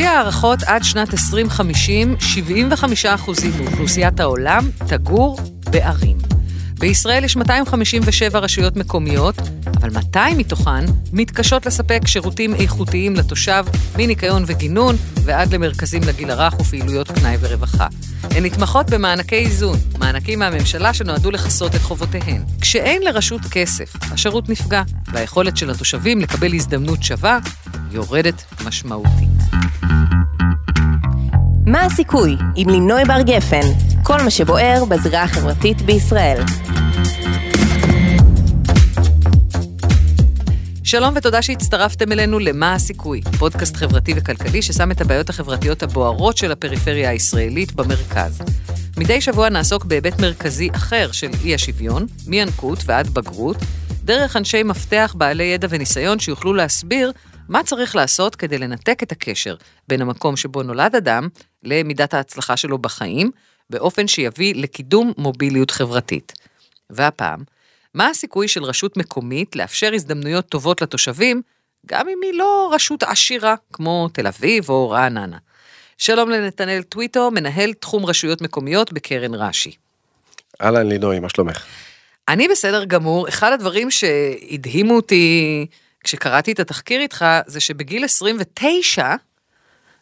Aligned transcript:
לפי 0.00 0.08
הערכות, 0.08 0.62
עד 0.62 0.84
שנת 0.84 1.14
2050, 1.14 2.16
75% 3.04 3.06
מאוכלוסיית 3.58 4.20
העולם 4.20 4.64
תגור 4.88 5.38
בערים. 5.70 6.16
בישראל 6.80 7.24
יש 7.24 7.36
257 7.36 8.38
רשויות 8.38 8.76
מקומיות, 8.76 9.34
אבל 9.76 9.90
200 9.90 10.38
מתוכן 10.38 10.84
מתקשות 11.12 11.66
לספק 11.66 12.00
שירותים 12.06 12.54
איכותיים 12.54 13.16
לתושב, 13.16 13.64
מניקיון 13.96 14.44
וגינון 14.46 14.96
ועד 15.24 15.54
למרכזים 15.54 16.02
לגיל 16.06 16.30
הרך 16.30 16.60
ופעילויות 16.60 17.10
פנאי 17.10 17.36
ורווחה. 17.40 17.86
הן 18.22 18.44
נתמכות 18.44 18.90
במענקי 18.90 19.34
איזון, 19.34 19.78
מענקים 19.98 20.38
מהממשלה 20.38 20.94
שנועדו 20.94 21.30
לכסות 21.30 21.74
את 21.74 21.80
חובותיהן. 21.80 22.42
כשאין 22.60 23.02
לרשות 23.02 23.40
כסף, 23.50 23.92
השירות 24.12 24.48
נפגע, 24.48 24.82
והיכולת 25.12 25.56
של 25.56 25.70
התושבים 25.70 26.20
לקבל 26.20 26.54
הזדמנות 26.54 27.02
שווה 27.02 27.38
יורדת 27.92 28.44
משמעותית. 28.64 29.40
מה 31.72 31.84
הסיכוי 31.84 32.36
עם 32.56 32.68
לינוי 32.68 33.04
בר 33.04 33.22
גפן? 33.22 33.60
כל 34.02 34.16
מה 34.24 34.30
שבוער 34.30 34.84
בזירה 34.84 35.22
החברתית 35.22 35.82
בישראל. 35.82 36.42
שלום 40.84 41.14
ותודה 41.16 41.42
שהצטרפתם 41.42 42.12
אלינו 42.12 42.38
ל"מה 42.38 42.74
הסיכוי", 42.74 43.20
פודקאסט 43.38 43.76
חברתי 43.76 44.12
וכלכלי 44.16 44.62
ששם 44.62 44.90
את 44.90 45.00
הבעיות 45.00 45.30
החברתיות 45.30 45.82
הבוערות 45.82 46.36
של 46.36 46.52
הפריפריה 46.52 47.10
הישראלית 47.10 47.72
במרכז. 47.72 48.40
מדי 48.96 49.20
שבוע 49.20 49.48
נעסוק 49.48 49.84
בהיבט 49.84 50.20
מרכזי 50.20 50.68
אחר 50.74 51.12
של 51.12 51.30
אי 51.44 51.54
השוויון, 51.54 52.06
מינקות 52.26 52.78
ועד 52.86 53.08
בגרות, 53.08 53.56
דרך 54.04 54.36
אנשי 54.36 54.62
מפתח 54.62 55.14
בעלי 55.18 55.44
ידע 55.44 55.68
וניסיון 55.70 56.18
שיוכלו 56.18 56.54
להסביר 56.54 57.12
מה 57.50 57.62
צריך 57.62 57.96
לעשות 57.96 58.36
כדי 58.36 58.58
לנתק 58.58 59.02
את 59.02 59.12
הקשר 59.12 59.54
בין 59.88 60.02
המקום 60.02 60.36
שבו 60.36 60.62
נולד 60.62 60.96
אדם 60.96 61.28
למידת 61.62 62.14
ההצלחה 62.14 62.56
שלו 62.56 62.78
בחיים, 62.78 63.30
באופן 63.70 64.08
שיביא 64.08 64.54
לקידום 64.54 65.12
מוביליות 65.18 65.70
חברתית. 65.70 66.32
והפעם, 66.90 67.40
מה 67.94 68.08
הסיכוי 68.08 68.48
של 68.48 68.64
רשות 68.64 68.96
מקומית 68.96 69.56
לאפשר 69.56 69.90
הזדמנויות 69.94 70.46
טובות 70.46 70.82
לתושבים, 70.82 71.42
גם 71.86 72.08
אם 72.08 72.18
היא 72.22 72.34
לא 72.34 72.70
רשות 72.72 73.02
עשירה 73.02 73.54
כמו 73.72 74.08
תל 74.12 74.26
אביב 74.26 74.70
או 74.70 74.90
רעננה. 74.90 75.38
שלום 75.98 76.30
לנתנאל 76.30 76.82
טוויטו, 76.82 77.30
מנהל 77.30 77.72
תחום 77.72 78.06
רשויות 78.06 78.42
מקומיות 78.42 78.92
בקרן 78.92 79.34
רש"י. 79.34 79.72
אהלן 80.62 80.86
לינוי, 80.86 81.20
מה 81.20 81.28
שלומך? 81.28 81.64
אני 82.28 82.48
בסדר 82.48 82.84
גמור. 82.84 83.28
אחד 83.28 83.52
הדברים 83.52 83.90
שהדהימו 83.90 84.96
אותי 84.96 85.66
כשקראתי 86.04 86.52
את 86.52 86.60
התחקיר 86.60 87.00
איתך, 87.00 87.24
זה 87.46 87.60
שבגיל 87.60 88.04
29, 88.04 89.14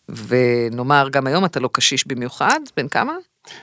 ונאמר 0.08 1.08
גם 1.08 1.27
היום 1.27 1.44
אתה 1.44 1.60
לא 1.60 1.68
קשיש 1.72 2.06
במיוחד, 2.06 2.60
בן 2.77 2.88
כמה? 2.88 3.16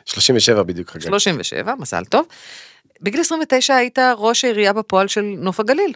37 0.05 0.63
בדיוק 0.63 0.89
חגג. 0.89 1.01
37, 1.01 1.75
מזל 1.79 2.05
טוב. 2.05 2.25
בגיל 3.01 3.21
29 3.21 3.75
היית 3.75 3.99
ראש 4.17 4.45
העירייה 4.45 4.73
בפועל 4.73 5.07
של 5.07 5.21
נוף 5.21 5.59
הגליל. 5.59 5.93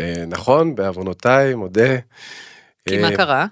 אה, 0.00 0.24
נכון, 0.28 0.74
בעוונותיי, 0.74 1.54
מודה. 1.54 1.96
כי 2.88 2.98
מה 2.98 3.10
אה, 3.10 3.16
קרה? 3.16 3.46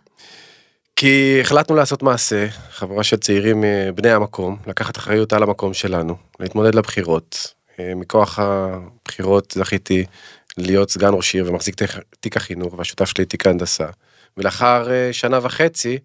כי 0.97 1.39
החלטנו 1.41 1.77
לעשות 1.77 2.03
מעשה, 2.03 2.47
חבורה 2.71 3.05
של 3.05 3.17
צעירים 3.17 3.65
אה, 3.65 3.89
בני 3.95 4.11
המקום, 4.11 4.57
לקחת 4.67 4.97
אחריות 4.97 5.33
על 5.33 5.43
המקום 5.43 5.75
שלנו, 5.75 6.17
להתמודד 6.41 6.75
לבחירות. 6.75 7.55
מכוח 7.97 8.39
הבחירות 8.39 9.55
זכיתי 9.59 10.05
להיות 10.61 10.91
סגן 10.91 11.11
ראש 11.13 11.35
עיר 11.35 11.49
ומחזיק 11.51 11.75
תיק- 12.21 12.37
החינוך, 12.37 12.75
והשותף 12.79 13.05
שלי 13.05 13.25
תיק 13.25 13.47
ההנדסה. 13.47 13.87
ולאחר 14.37 14.91
אה, 14.91 15.09
שנה 15.13 15.39
וחצי, 15.43 15.99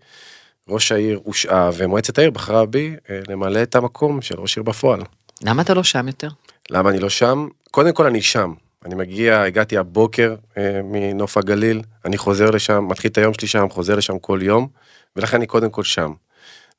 ראש 0.70 0.92
העיר 0.92 1.20
הושעה, 1.24 1.70
ומועצת 1.78 2.18
העיר 2.18 2.32
בחרה 2.32 2.66
בי 2.66 2.96
אה, 3.10 3.20
למלא 3.30 3.64
את 3.64 3.76
המקום 3.76 4.22
של 4.22 4.40
ראש 4.40 4.58
עיר 4.58 4.64
בפועל. 4.64 5.00
למה 5.42 5.62
אתה 5.62 5.74
לא 5.74 5.84
שם 5.84 6.08
יותר? 6.08 6.30
למה 6.70 6.90
אני 6.90 7.00
לא 7.00 7.10
שם? 7.10 7.48
קודם 7.72 7.94
כל 7.94 8.06
אני 8.06 8.22
שם. 8.22 8.54
אני 8.86 8.96
מגיע, 8.96 9.42
הגעתי 9.42 9.78
הבוקר 9.78 10.36
אה, 10.58 10.80
מנוף 10.84 11.38
הגליל, 11.38 11.82
אני 12.06 12.18
חוזר 12.18 12.52
לשם, 12.52 12.88
מתחיל 12.90 13.12
את 13.12 13.18
היום 13.18 13.34
שלי 13.34 13.48
שם, 13.48 13.68
חוזר 13.70 13.96
לשם 13.96 14.20
כל 14.20 14.40
יום, 14.42 14.68
ולכן 15.16 15.38
אני 15.38 15.46
קודם 15.48 15.70
כל 15.70 15.84
שם. 15.84 16.12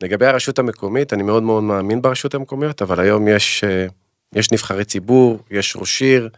לגבי 0.03 0.27
הרשות 0.27 0.59
המקומית, 0.59 1.13
אני 1.13 1.23
מאוד 1.23 1.43
מאוד 1.43 1.63
מאמין 1.63 2.03
ברשות 2.03 2.35
המקומיות, 2.35 2.83
אבל 2.83 3.01
היום 3.01 3.29
יש, 3.29 3.65
אה, 3.65 3.87
יש 4.35 4.53
נבחרי 4.53 4.85
ציבור, 4.85 5.39
יש 5.51 5.77
ראש 5.77 6.03
עיר, 6.03 6.29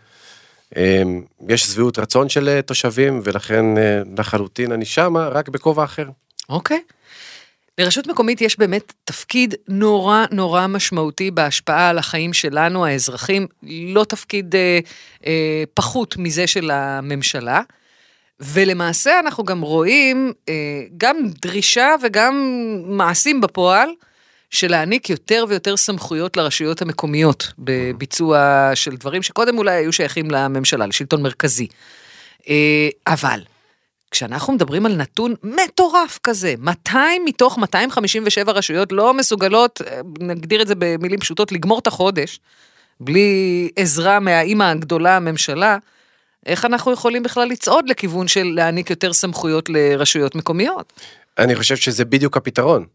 יש 1.49 1.63
שביעות 1.63 1.99
רצון 1.99 2.29
של 2.29 2.49
אה, 2.49 2.63
תושבים, 2.63 3.21
ולכן 3.25 3.79
אה, 3.79 4.03
לחלוטין 4.19 4.73
אני 4.73 4.85
שמה, 4.85 5.29
רק 5.29 5.49
בכובע 5.49 5.85
אחר. 5.85 6.09
אוקיי. 6.49 6.81
לרשות 7.79 8.07
מקומית 8.07 8.41
יש 8.41 8.59
באמת 8.59 8.93
תפקיד 9.05 9.55
נורא 9.69 10.25
נורא 10.31 10.67
משמעותי 10.67 11.31
בהשפעה 11.31 11.89
על 11.89 11.99
החיים 11.99 12.33
שלנו, 12.33 12.87
האזרחים, 12.87 13.47
לא 13.63 14.05
תפקיד 14.05 14.55
אה, 14.55 14.79
אה, 15.27 15.65
פחות 15.75 16.17
מזה 16.17 16.47
של 16.47 16.71
הממשלה. 16.71 17.63
ולמעשה 18.41 19.21
אנחנו 19.21 19.45
גם 19.45 19.61
רואים 19.61 20.33
אה, 20.49 20.55
גם 20.97 21.17
דרישה 21.43 21.95
וגם 22.03 22.35
מעשים 22.85 23.41
בפועל 23.41 23.91
של 24.51 24.71
להעניק 24.71 25.11
יותר 25.11 25.45
ויותר 25.49 25.77
סמכויות 25.77 26.37
לרשויות 26.37 26.83
המקומיות 26.83 27.53
בביצוע 27.59 28.71
של 28.75 28.97
דברים 28.97 29.23
שקודם 29.23 29.59
אולי 29.59 29.75
היו 29.75 29.93
שייכים 29.93 30.31
לממשלה, 30.31 30.87
לשלטון 30.87 31.23
מרכזי. 31.23 31.67
אה, 32.49 32.89
אבל 33.07 33.41
כשאנחנו 34.11 34.53
מדברים 34.53 34.87
על 34.87 34.97
נתון 34.97 35.35
מטורף 35.43 36.19
כזה, 36.23 36.55
200 36.59 37.23
מתוך 37.25 37.59
257 37.59 38.53
רשויות 38.53 38.93
לא 38.93 39.15
מסוגלות, 39.15 39.83
אה, 39.87 40.01
נגדיר 40.21 40.63
את 40.63 40.69
זה 40.69 40.75
במילים 40.79 41.21
פשוטות, 41.21 41.53
לגמור 41.53 41.79
את 41.79 41.87
החודש, 41.87 42.41
בלי 43.01 43.71
עזרה 43.77 44.21
מהאימא 44.21 44.65
הגדולה, 44.65 45.17
הממשלה, 45.17 45.77
איך 46.47 46.65
אנחנו 46.65 46.93
יכולים 46.93 47.23
בכלל 47.23 47.49
לצעוד 47.49 47.89
לכיוון 47.89 48.29
של 48.29 48.53
להעניק 48.55 48.91
יותר 48.91 49.13
סמכויות 49.13 49.69
לרשויות 49.69 50.35
מקומיות? 50.35 50.93
אני 51.39 51.57
חושב 51.57 51.77
שזה 51.77 52.05
בדיוק 52.05 52.37
הפתרון. 52.37 52.87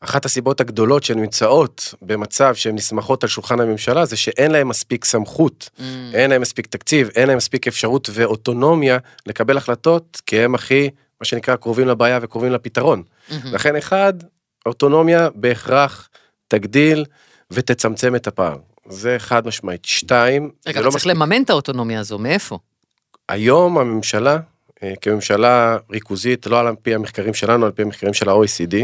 אחת 0.00 0.24
הסיבות 0.24 0.60
הגדולות 0.60 1.04
שהן 1.04 1.18
נמצאות 1.18 1.94
במצב 2.02 2.54
שהן 2.54 2.74
נסמכות 2.74 3.22
על 3.22 3.28
שולחן 3.28 3.60
הממשלה 3.60 4.04
זה 4.04 4.16
שאין 4.16 4.50
להם 4.50 4.68
מספיק 4.68 5.04
סמכות, 5.04 5.70
Mm. 5.78 5.82
אין 6.14 6.30
להם 6.30 6.40
מספיק 6.40 6.66
תקציב, 6.66 7.08
אין 7.14 7.28
להם 7.28 7.36
מספיק 7.36 7.66
אפשרות 7.66 8.10
ואוטונומיה 8.12 8.98
לקבל 9.26 9.56
החלטות, 9.56 10.22
כי 10.26 10.40
הם 10.40 10.54
הכי, 10.54 10.90
מה 11.20 11.24
שנקרא, 11.24 11.56
קרובים 11.56 11.88
לבעיה 11.88 12.18
וקרובים 12.22 12.52
לפתרון. 12.52 13.02
לכן 13.44 13.76
אחד, 13.76 14.12
אוטונומיה 14.66 15.28
בהכרח 15.34 16.08
תגדיל 16.48 17.04
ותצמצם 17.50 18.16
את 18.16 18.26
הפער. 18.26 18.56
זה 18.88 19.16
חד 19.18 19.46
משמעית. 19.46 19.84
שתיים, 19.84 20.50
רגע, 20.66 20.80
לא 20.80 20.84
צריך 20.90 20.96
מספיק. 20.96 21.10
לממן 21.10 21.42
את 21.42 21.50
האוטונומיה 21.50 22.00
הזו, 22.00 22.18
מאיפה? 22.18 22.58
היום 23.28 23.78
הממשלה, 23.78 24.38
אה, 24.82 24.92
כממשלה 25.00 25.76
ריכוזית, 25.90 26.46
לא 26.46 26.60
על 26.60 26.74
פי 26.82 26.94
המחקרים 26.94 27.34
שלנו, 27.34 27.66
על 27.66 27.72
פי 27.72 27.82
המחקרים 27.82 28.14
של 28.14 28.28
ה-OECD, 28.28 28.74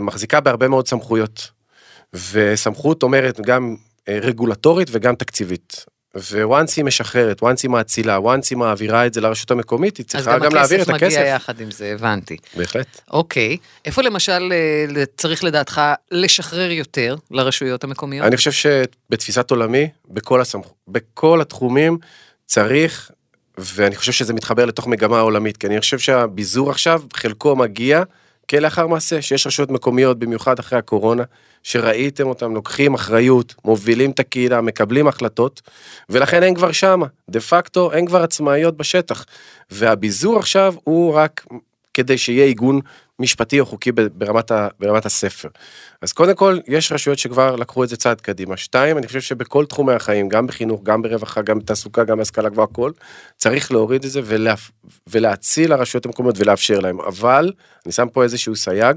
מחזיקה 0.00 0.40
בהרבה 0.40 0.68
מאוד 0.68 0.88
סמכויות. 0.88 1.56
וסמכות 2.32 3.02
אומרת 3.02 3.40
גם 3.40 3.76
אה, 4.08 4.18
רגולטורית 4.22 4.88
וגם 4.90 5.14
תקציבית. 5.14 5.84
וואנס 6.42 6.76
היא 6.76 6.84
משחררת, 6.84 7.42
וואנס 7.42 7.62
היא 7.62 7.70
מאצילה, 7.70 8.20
וואנס 8.20 8.50
היא 8.50 8.58
מעבירה 8.58 9.06
את 9.06 9.14
זה 9.14 9.20
לרשות 9.20 9.50
המקומית, 9.50 9.96
היא 9.96 10.04
אז 10.04 10.10
צריכה 10.10 10.38
גם 10.38 10.44
גם 10.44 10.54
להעביר 10.54 10.82
את 10.82 10.88
הכסף 10.88 11.04
מגיע 11.04 11.20
הכסף. 11.20 11.34
יחד 11.36 11.60
עם 11.60 11.70
זה, 11.70 11.92
הבנתי. 11.92 12.36
בהחלט. 12.56 13.00
אוקיי, 13.10 13.56
איפה 13.84 14.02
למשל 14.02 14.52
אה, 14.96 15.04
צריך 15.16 15.44
לדעתך 15.44 15.80
לשחרר 16.10 16.70
יותר 16.70 17.16
לרשויות 17.30 17.84
המקומיות? 17.84 18.26
אני 18.26 18.36
חושב 18.36 18.52
שבתפיסת 18.52 19.50
עולמי, 19.50 19.88
בכל, 20.08 20.40
הסמכ... 20.40 20.66
בכל 20.88 21.40
התחומים, 21.40 21.98
צריך, 22.46 23.10
ואני 23.58 23.96
חושב 23.96 24.12
שזה 24.12 24.32
מתחבר 24.34 24.64
לתוך 24.64 24.86
מגמה 24.86 25.20
עולמית, 25.20 25.56
כי 25.56 25.66
אני 25.66 25.80
חושב 25.80 25.98
שהביזור 25.98 26.70
עכשיו, 26.70 27.02
חלקו 27.12 27.56
מגיע 27.56 28.02
כלאחר 28.50 28.86
מעשה, 28.86 29.22
שיש 29.22 29.46
רשויות 29.46 29.70
מקומיות, 29.70 30.18
במיוחד 30.18 30.58
אחרי 30.58 30.78
הקורונה, 30.78 31.22
שראיתם 31.62 32.26
אותם 32.26 32.54
לוקחים 32.54 32.94
אחריות, 32.94 33.54
מובילים 33.64 34.10
את 34.10 34.20
הקהילה, 34.20 34.60
מקבלים 34.60 35.08
החלטות, 35.08 35.62
ולכן 36.10 36.42
הם 36.42 36.54
כבר 36.54 36.72
שמה, 36.72 37.06
דה 37.30 37.40
פקטו 37.40 37.92
הם 37.92 38.06
כבר 38.06 38.22
עצמאיות 38.22 38.76
בשטח. 38.76 39.24
והביזור 39.70 40.38
עכשיו 40.38 40.74
הוא 40.84 41.14
רק 41.14 41.46
כדי 41.94 42.18
שיהיה 42.18 42.44
עיגון 42.44 42.80
משפטי 43.18 43.60
או 43.60 43.66
חוקי 43.66 43.92
ברמת, 43.92 44.50
ה, 44.50 44.68
ברמת 44.80 45.06
הספר. 45.06 45.48
אז 46.02 46.12
קודם 46.12 46.34
כל, 46.34 46.58
יש 46.68 46.92
רשויות 46.92 47.18
שכבר 47.18 47.56
לקחו 47.56 47.84
את 47.84 47.88
זה 47.88 47.96
צעד 47.96 48.20
קדימה. 48.20 48.56
שתיים, 48.56 48.98
אני 48.98 49.06
חושב 49.06 49.20
שבכל 49.20 49.66
תחומי 49.66 49.92
החיים, 49.92 50.28
גם 50.28 50.46
בחינוך, 50.46 50.80
גם 50.82 51.02
ברווחה, 51.02 51.42
גם 51.42 51.58
בתעסוקה, 51.58 52.04
גם 52.04 52.18
בהשכלה 52.18 52.48
גבוהה, 52.48 52.68
הכל, 52.70 52.90
צריך 53.36 53.72
להוריד 53.72 54.04
את 54.04 54.10
זה 54.10 54.20
ולה, 54.24 54.54
ולהציל 55.06 55.70
לרשויות 55.70 56.06
המקומיות 56.06 56.34
ולאפשר 56.38 56.80
להם. 56.80 57.00
אבל, 57.00 57.52
אני 57.86 57.92
שם 57.92 58.08
פה 58.12 58.22
איזשהו 58.22 58.56
סייג, 58.56 58.96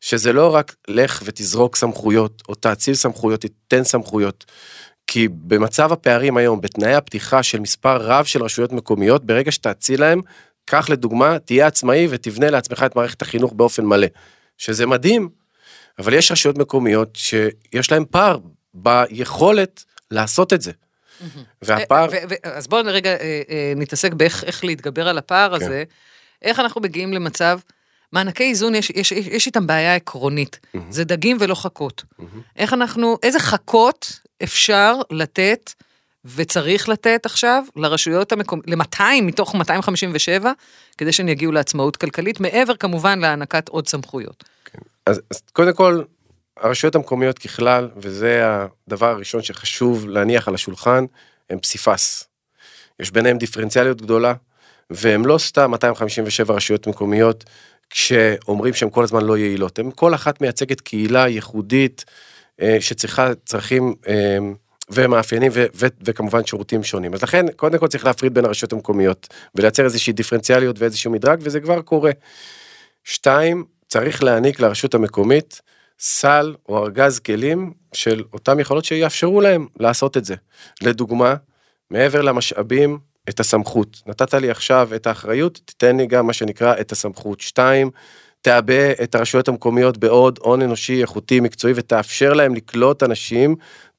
שזה 0.00 0.32
לא 0.32 0.54
רק 0.54 0.74
לך 0.88 1.22
ותזרוק 1.24 1.76
סמכויות, 1.76 2.42
או 2.48 2.54
תאציל 2.54 2.94
סמכויות, 2.94 3.40
תיתן 3.40 3.84
סמכויות. 3.84 4.44
כי 5.06 5.28
במצב 5.28 5.92
הפערים 5.92 6.36
היום, 6.36 6.60
בתנאי 6.60 6.94
הפתיחה 6.94 7.42
של 7.42 7.60
מספר 7.60 7.96
רב 7.96 8.24
של 8.24 8.42
רשויות 8.42 8.72
מקומיות, 8.72 9.24
ברגע 9.24 9.52
שתאציל 9.52 10.00
להם, 10.00 10.20
קח 10.66 10.88
לדוגמה, 10.88 11.38
תהיה 11.38 11.66
עצמאי 11.66 12.06
ותבנה 12.10 12.50
לעצמך 12.50 12.82
את 12.86 12.96
מערכת 12.96 13.22
החינוך 13.22 13.52
באופן 13.52 13.84
מלא. 13.84 14.06
שזה 14.58 14.86
מדהים, 14.86 15.28
אבל 15.98 16.14
יש 16.14 16.32
רשויות 16.32 16.58
מקומיות 16.58 17.16
שיש 17.16 17.92
להן 17.92 18.04
פער 18.10 18.38
ביכולת 18.74 19.84
לעשות 20.10 20.52
את 20.52 20.62
זה. 20.62 20.72
והפער... 21.62 22.08
ו- 22.12 22.34
אז 22.42 22.66
בואו 22.66 22.82
רגע 22.86 23.10
אה, 23.10 23.42
אה, 23.50 23.72
נתעסק 23.76 24.12
באיך 24.12 24.44
איך 24.44 24.64
להתגבר 24.64 25.08
על 25.08 25.18
הפער 25.18 25.58
כן. 25.58 25.64
הזה. 25.64 25.84
איך 26.42 26.60
אנחנו 26.60 26.80
מגיעים 26.80 27.12
למצב, 27.12 27.58
מענקי 28.12 28.44
איזון, 28.44 28.74
יש, 28.74 28.90
יש, 28.90 29.12
יש, 29.12 29.26
יש 29.26 29.46
איתם 29.46 29.66
בעיה 29.66 29.94
עקרונית. 29.94 30.60
זה 30.90 31.04
דגים 31.04 31.36
ולא 31.40 31.54
חכות. 31.54 32.04
איך 32.56 32.72
אנחנו, 32.72 33.18
איזה 33.22 33.40
חכות 33.40 34.20
אפשר 34.42 34.94
לתת 35.10 35.72
וצריך 36.34 36.88
לתת 36.88 37.26
עכשיו 37.26 37.64
לרשויות 37.76 38.32
המקומיות, 38.32 38.68
ל-200 38.68 39.22
מתוך 39.22 39.54
257, 39.54 40.52
כדי 40.98 41.12
שהן 41.12 41.28
יגיעו 41.28 41.52
לעצמאות 41.52 41.96
כלכלית, 41.96 42.40
מעבר 42.40 42.76
כמובן 42.76 43.18
להענקת 43.18 43.68
עוד 43.68 43.88
סמכויות. 43.88 44.44
אז, 45.06 45.20
אז 45.30 45.42
קודם 45.52 45.72
כל, 45.72 46.02
הרשויות 46.56 46.94
המקומיות 46.94 47.38
ככלל, 47.38 47.88
וזה 47.96 48.42
הדבר 48.88 49.06
הראשון 49.10 49.42
שחשוב 49.42 50.08
להניח 50.08 50.48
על 50.48 50.54
השולחן, 50.54 51.04
הם 51.50 51.58
פסיפס. 51.58 52.24
יש 53.00 53.10
ביניהם 53.10 53.38
דיפרנציאליות 53.38 54.02
גדולה, 54.02 54.34
והם 54.90 55.26
לא 55.26 55.38
סתם 55.38 55.70
257 55.70 56.54
רשויות 56.54 56.86
מקומיות, 56.86 57.44
כשאומרים 57.90 58.74
שהן 58.74 58.90
כל 58.90 59.04
הזמן 59.04 59.24
לא 59.24 59.38
יעילות. 59.38 59.78
הם 59.78 59.90
כל 59.90 60.14
אחת 60.14 60.40
מייצגת 60.40 60.80
קהילה 60.80 61.28
ייחודית, 61.28 62.04
אה, 62.62 62.76
שצריכה 62.80 63.34
צרכים 63.44 63.94
אה, 64.08 64.38
ומאפיינים 64.90 65.52
ו- 65.54 65.66
ו- 65.74 65.86
וכמובן 66.04 66.46
שירותים 66.46 66.82
שונים. 66.82 67.14
אז 67.14 67.22
לכן, 67.22 67.46
קודם 67.56 67.78
כל 67.78 67.88
צריך 67.88 68.04
להפריד 68.04 68.34
בין 68.34 68.44
הרשויות 68.44 68.72
המקומיות, 68.72 69.28
ולייצר 69.54 69.84
איזושהי 69.84 70.12
דיפרנציאליות 70.12 70.78
ואיזשהו 70.78 71.10
מדרג, 71.10 71.38
וזה 71.42 71.60
כבר 71.60 71.82
קורה. 71.82 72.10
שתיים, 73.04 73.64
צריך 73.88 74.22
להעניק 74.22 74.60
לרשות 74.60 74.94
המקומית 74.94 75.60
סל 75.98 76.54
או 76.68 76.84
ארגז 76.84 77.18
כלים 77.18 77.72
של 77.92 78.24
אותם 78.32 78.60
יכולות 78.60 78.84
שיאפשרו 78.84 79.40
להם 79.40 79.66
לעשות 79.80 80.16
את 80.16 80.24
זה. 80.24 80.34
לדוגמה, 80.82 81.34
מעבר 81.90 82.22
למשאבים, 82.22 82.98
את 83.28 83.40
הסמכות. 83.40 84.02
נתת 84.06 84.34
לי 84.34 84.50
עכשיו 84.50 84.90
את 84.94 85.06
האחריות, 85.06 85.60
תיתן 85.64 85.96
לי 85.96 86.06
גם 86.06 86.26
מה 86.26 86.32
שנקרא 86.32 86.74
את 86.80 86.92
הסמכות. 86.92 87.40
שתיים, 87.40 87.90
תעבה 88.42 88.92
את 89.02 89.14
הרשויות 89.14 89.48
המקומיות 89.48 89.98
בעוד 89.98 90.38
הון 90.42 90.62
אנושי 90.62 91.00
איכותי 91.00 91.40
מקצועי 91.40 91.72
ותאפשר 91.76 92.32
להם 92.32 92.54
לקלוט 92.54 93.02
אנשים 93.02 93.56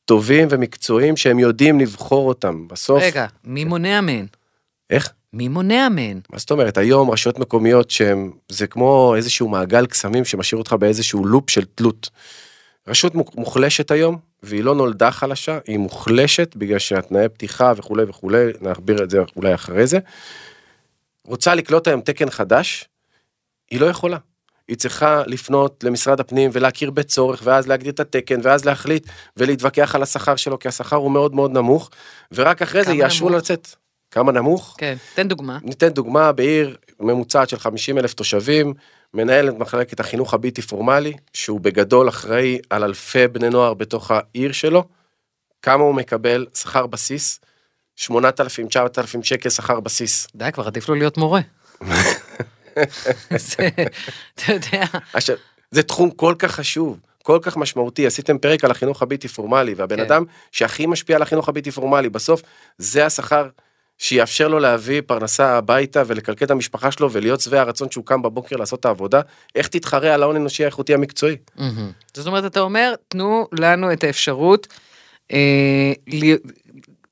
טובים 0.08 0.48
ומקצועיים 0.52 1.18
שהם 1.18 1.40
יודעים 1.40 1.80
לבחור 1.80 2.28
אותם. 2.28 2.68
בסוף... 2.68 3.04
רגע, 3.04 3.26
מי 3.44 3.66
מונע 3.66 4.02
מהן? 4.02 4.26
איך? 4.90 5.14
מי 5.34 5.48
מונע 5.48 5.90
מהן? 5.90 6.20
מה 6.30 6.40
זאת 6.40 6.52
אומרת, 6.52 6.78
היום 6.78 7.12
רשויות 7.12 7.40
מקומיות 7.40 7.92
שהם, 7.92 8.32
זה 8.50 8.68
כמו 8.68 9.16
איזשהו 9.16 9.50
מעגל 9.50 9.86
קסמים 9.86 10.26
שמשאיר 10.26 10.60
אותך 10.60 10.74
באיזשהו 10.74 11.26
לופ 11.26 11.50
של 11.50 11.66
תלות. 11.76 12.10
רשות 12.88 13.16
מוחלשת 13.36 13.92
היום, 13.92 14.18
והיא 14.44 14.64
לא 14.64 14.76
נולדה 14.76 15.12
חלשה, 15.12 15.60
היא 15.68 15.78
מוחלשת 15.78 16.56
בגלל 16.56 16.80
שהתנאי 16.80 17.30
פתיחה 17.30 17.74
וכולי 17.78 18.04
וכולי, 18.04 18.46
נסביר 18.62 19.04
את 19.04 19.10
זה 19.10 19.20
אולי 19.36 19.54
אחרי 19.54 19.88
זה. 19.88 20.00
רוצה 21.26 21.56
לקלוט 21.56 21.88
היום 21.88 22.02
תקן 22.02 22.30
חדש, 22.30 22.90
היא 23.72 23.80
לא 23.80 23.86
יכולה. 23.86 24.18
היא 24.68 24.78
צריכה 24.78 25.24
לפנות 25.28 25.84
למשרד 25.84 26.20
הפנים 26.20 26.50
ולהכיר 26.54 26.92
בצורך, 26.92 27.42
ואז 27.44 27.68
להגדיר 27.68 27.92
את 27.92 28.00
התקן, 28.00 28.40
ואז 28.44 28.66
להחליט 28.66 29.08
ולהתווכח 29.38 29.96
על 29.96 30.04
השכר 30.04 30.36
שלו, 30.36 30.60
כי 30.60 30.68
השכר 30.68 30.96
הוא 30.96 31.12
מאוד 31.12 31.36
מאוד 31.36 31.52
נמוך, 31.52 31.90
ורק 32.32 32.62
אחרי 32.62 32.84
זה 32.84 32.94
יאשרו? 32.94 33.30
לצאת. 33.30 33.68
כמה 34.12 34.32
נמוך? 34.32 34.76
כן, 34.78 34.96
תן 35.16 35.28
דוגמה. 35.28 35.58
ניתן 35.64 35.90
דוגמה 35.90 36.32
בעיר 36.32 36.78
ממוצעת 37.00 37.50
של 37.50 37.60
50 37.60 37.98
אלף 37.98 38.14
תושבים, 38.14 38.74
מנהל 39.14 39.50
את 39.50 39.54
מחלקת 39.58 40.00
החינוך 40.00 40.34
הבלתי 40.34 40.62
פורמלי, 40.62 41.14
שהוא 41.34 41.60
בגדול 41.60 42.10
אחראי 42.10 42.60
על 42.70 42.84
אלפי 42.84 43.28
בני 43.28 43.50
נוער 43.50 43.74
בתוך 43.74 44.12
העיר 44.12 44.52
שלו, 44.52 44.84
כמה 45.62 45.84
הוא 45.84 45.96
מקבל 45.96 46.46
שכר 46.54 46.88
בסיס? 46.88 47.40
8,000-9,000 48.00 48.12
שקל 49.24 49.50
שכר 49.50 49.80
בסיס. 49.80 50.28
די, 50.36 50.50
כבר 50.54 50.68
עדיף 50.68 50.90
לו 50.90 50.96
להיות 50.96 51.18
מורה. 51.18 51.42
זה, 53.38 53.70
אתה 54.36 54.54
יודע, 54.54 54.84
עכשיו, 55.14 55.36
זה 55.72 55.84
תחום 55.84 56.12
כל 56.12 56.36
כך 56.40 56.52
חשוב, 56.52 57.00
כל 57.24 57.40
כך 57.42 57.58
משמעותי, 57.58 58.08
עשיתם 58.08 58.38
פרק 58.38 58.64
על 58.66 58.72
החינוך 58.72 59.02
הבלתי 59.02 59.28
פורמלי, 59.28 59.74
והבן 59.74 59.96
כן. 59.96 60.02
אדם 60.02 60.24
שהכי 60.52 60.86
משפיע 60.86 61.16
על 61.16 61.22
החינוך 61.22 61.50
הבלתי 61.50 61.72
פורמלי, 61.72 62.10
בסוף 62.10 62.42
זה 62.78 63.06
השכר 63.06 63.50
שיאפשר 63.98 64.48
לו 64.48 64.60
להביא 64.60 65.02
פרנסה 65.06 65.58
הביתה 65.58 66.04
ולקלקל 66.08 66.46
את 66.46 66.52
המשפחה 66.52 66.92
שלו 66.92 67.12
ולהיות 67.12 67.42
שבע 67.42 67.62
הרצון 67.62 67.92
שהוא 67.92 68.06
קם 68.06 68.22
בבוקר 68.22 68.56
לעשות 68.56 68.80
את 68.80 68.86
העבודה, 68.86 69.22
איך 69.56 69.68
תתחרה 69.68 70.14
על 70.14 70.24
ההון 70.24 70.36
האנושי 70.36 70.64
האיכותי 70.64 70.94
המקצועי? 70.94 71.36
זאת 72.14 72.28
אומרת, 72.28 72.46
אתה 72.46 72.60
אומר, 72.60 72.94
תנו 73.08 73.48
לנו 73.60 73.94
את 73.94 74.04
האפשרות, 74.04 74.68
אה, 75.34 75.38
לי- 76.08 76.38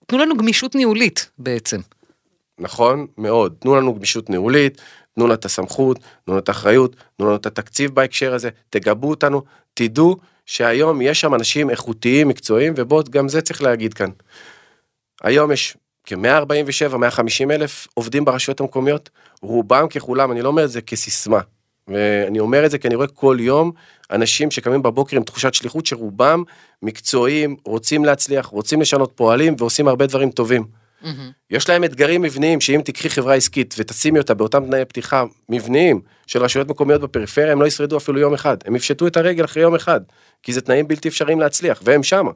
תנו 0.08 0.18
לנו 0.18 0.38
גמישות 0.38 0.76
ניהולית 0.76 1.30
בעצם. 1.40 1.80
נכון 2.60 3.08
מאוד, 3.18 3.56
תנו 3.60 3.76
לנו 3.76 3.94
גמישות 3.96 4.30
ניהולית, 4.30 4.82
תנו 5.16 5.26
לנו 5.26 5.34
את 5.34 5.46
הסמכות, 5.46 5.98
תנו 5.98 6.34
לנו 6.34 6.40
את 6.40 6.50
האחריות, 6.50 6.96
תנו 7.18 7.26
לנו 7.26 7.36
את 7.36 7.46
התקציב 7.46 7.92
בהקשר 7.96 8.34
הזה, 8.34 8.50
תגבו 8.70 9.10
אותנו, 9.10 9.42
תדעו 9.74 10.18
שהיום 10.46 11.02
יש 11.02 11.22
שם 11.22 11.34
אנשים 11.34 11.70
איכותיים, 11.70 12.28
מקצועיים, 12.28 12.74
ובואו, 12.78 13.04
גם 13.10 13.30
זה 13.30 13.42
צריך 13.42 13.62
להגיד 13.62 13.94
כאן. 13.94 14.10
היום 15.24 15.52
יש 15.52 15.78
כ-147, 16.04 16.98
150 16.98 17.52
אלף 17.52 17.88
עובדים 17.94 18.26
ברשויות 18.26 18.60
המקומיות, 18.60 19.10
רובם 19.42 19.88
ככולם, 19.88 20.32
אני 20.32 20.42
לא 20.42 20.48
אומר 20.48 20.66
את 20.66 20.72
זה 20.72 20.82
כסיסמה, 20.82 21.40
ואני 21.88 22.40
אומר 22.40 22.66
את 22.66 22.72
זה 22.72 22.78
כי 22.78 22.88
אני 22.88 22.96
רואה 22.96 23.08
כל 23.08 23.38
יום 23.40 23.72
אנשים 24.12 24.52
שקמים 24.52 24.84
בבוקר 24.84 25.18
עם 25.18 25.24
תחושת 25.24 25.54
שליחות 25.54 25.86
שרובם 25.86 26.44
מקצועיים, 26.82 27.56
רוצים 27.66 28.06
להצליח, 28.06 28.46
רוצים 28.46 28.82
לשנות 28.82 29.12
פועלים 29.16 29.56
ועושים 29.58 29.88
הרבה 29.88 30.06
דברים 30.06 30.32
טובים. 30.32 30.66
יש 31.50 31.70
להם 31.70 31.84
אתגרים 31.84 32.22
מבניים 32.22 32.62
שאם 32.62 32.82
תקחי 32.86 33.10
חברה 33.10 33.36
עסקית 33.36 33.76
ותשימי 33.78 34.20
אותה 34.20 34.34
באותם 34.34 34.66
תנאי 34.66 34.86
פתיחה 34.86 35.24
מבניים 35.50 36.02
של 36.28 36.44
רשויות 36.44 36.70
מקומיות 36.70 37.02
בפריפריה 37.02 37.52
הם 37.52 37.62
לא 37.62 37.68
ישרדו 37.68 37.98
אפילו 37.98 38.20
יום 38.20 38.34
אחד 38.34 38.58
הם 38.66 38.76
יפשטו 38.76 39.08
את 39.08 39.18
הרגל 39.18 39.46
אחרי 39.46 39.64
יום 39.64 39.76
אחד 39.76 40.02
כי 40.44 40.54
זה 40.54 40.62
תנאים 40.62 40.88
בלתי 40.88 41.08
אפשריים 41.08 41.40
להצליח 41.40 41.82
והם 41.84 42.04
שמה 42.04 42.32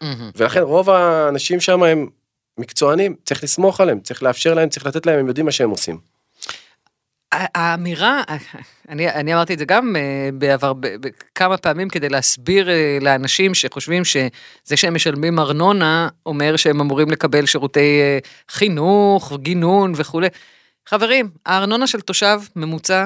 מהמם. 0.00 0.30
ולכן 0.36 0.60
רוב 0.60 0.90
האנשים 0.90 1.60
שם 1.60 1.82
הם 1.82 2.06
מקצוענים 2.58 3.14
צריך 3.24 3.44
לסמוך 3.44 3.80
עליהם 3.80 4.00
צריך 4.00 4.22
לאפשר 4.22 4.54
להם 4.54 4.68
צריך 4.68 4.86
לתת 4.86 5.06
להם 5.06 5.18
הם 5.18 5.28
יודעים 5.28 5.46
מה 5.46 5.52
שהם 5.52 5.70
עושים. 5.70 6.17
האמירה, 7.32 8.22
אני, 8.88 9.10
אני 9.10 9.34
אמרתי 9.34 9.54
את 9.54 9.58
זה 9.58 9.64
גם 9.64 9.96
אה, 9.96 10.30
בעבר 10.34 10.72
כמה 11.34 11.56
פעמים 11.56 11.88
כדי 11.88 12.08
להסביר 12.08 12.70
אה, 12.70 12.98
לאנשים 13.00 13.54
שחושבים 13.54 14.04
שזה 14.04 14.76
שהם 14.76 14.94
משלמים 14.94 15.38
ארנונה 15.38 16.08
אומר 16.26 16.56
שהם 16.56 16.80
אמורים 16.80 17.10
לקבל 17.10 17.46
שירותי 17.46 18.00
אה, 18.00 18.18
חינוך, 18.50 19.32
גינון 19.36 19.92
וכולי. 19.96 20.28
חברים, 20.88 21.30
הארנונה 21.46 21.86
של 21.86 22.00
תושב 22.00 22.40
ממוצע 22.56 23.04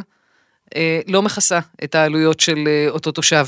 לא 1.08 1.22
מכסה 1.22 1.58
את 1.84 1.94
העלויות 1.94 2.40
של 2.40 2.68
אותו 2.88 3.12
תושב. 3.12 3.46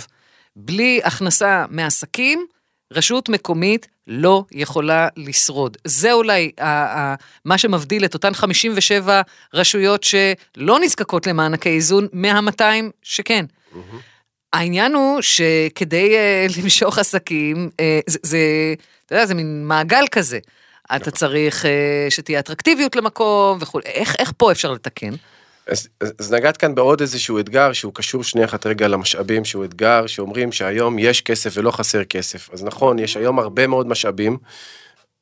בלי 0.56 1.00
הכנסה 1.04 1.64
מעסקים, 1.70 2.46
רשות 2.92 3.28
מקומית 3.28 3.88
לא 4.06 4.44
יכולה 4.52 5.08
לשרוד. 5.16 5.76
זה 5.84 6.12
אולי 6.12 6.50
ה- 6.60 6.64
ה- 6.98 7.14
מה 7.44 7.58
שמבדיל 7.58 8.04
את 8.04 8.14
אותן 8.14 8.34
57 8.34 9.20
רשויות 9.54 10.02
שלא 10.02 10.78
נזקקות 10.80 11.26
למענקי 11.26 11.68
איזון 11.68 12.06
מה-200 12.12 12.62
שכן. 13.02 13.44
העניין 14.52 14.94
הוא 14.94 15.20
שכדי 15.20 16.16
אה, 16.16 16.46
למשוך 16.62 16.98
עסקים, 16.98 17.70
אה, 17.80 18.00
זה, 18.06 18.18
זה, 18.22 18.38
אתה 19.06 19.14
יודע, 19.14 19.26
זה 19.26 19.34
מין 19.34 19.64
מעגל 19.66 20.04
כזה. 20.10 20.38
אתה 20.96 21.10
צריך 21.10 21.66
אה, 21.66 22.06
שתהיה 22.10 22.38
אטרקטיביות 22.38 22.96
למקום 22.96 23.58
וכולי. 23.60 23.84
איך, 23.86 24.16
איך 24.18 24.32
פה 24.36 24.52
אפשר 24.52 24.72
לתקן? 24.72 25.10
אז, 25.66 25.88
אז, 26.18 26.32
נגעת 26.32 26.56
כאן 26.56 26.74
בעוד 26.74 27.00
איזשהו 27.00 27.40
אתגר 27.40 27.72
שהוא 27.72 27.94
קשור 27.94 28.24
שנייה 28.24 28.46
אחת 28.46 28.66
רגע 28.66 28.88
למשאבים 28.88 29.44
שהוא 29.44 29.64
אתגר 29.64 30.06
שאומרים 30.06 30.52
שהיום 30.52 30.98
יש 30.98 31.20
כסף 31.20 31.50
ולא 31.54 31.70
חסר 31.70 32.04
כסף. 32.04 32.50
אז 32.52 32.64
נכון 32.64 32.98
יש 32.98 33.16
היום 33.16 33.38
הרבה 33.38 33.66
מאוד 33.66 33.86
משאבים 33.86 34.38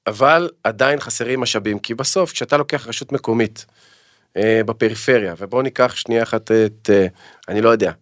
אבל 0.06 0.50
עדיין 0.64 1.00
חסרים 1.00 1.40
משאבים 1.40 1.78
כי 1.78 1.94
בסוף 1.94 2.32
כשאתה 2.32 2.56
לוקח 2.56 2.86
רשות 2.86 3.12
מקומית 3.12 3.66
אה, 4.36 4.60
בפריפריה 4.66 5.34
ובואו 5.38 5.62
ניקח 5.62 5.94
שנייה 5.96 6.22
אחת 6.22 6.50
את 6.50 6.90
אה, 6.92 7.06
אני 7.48 7.60
לא 7.60 7.68
יודע 7.68 7.92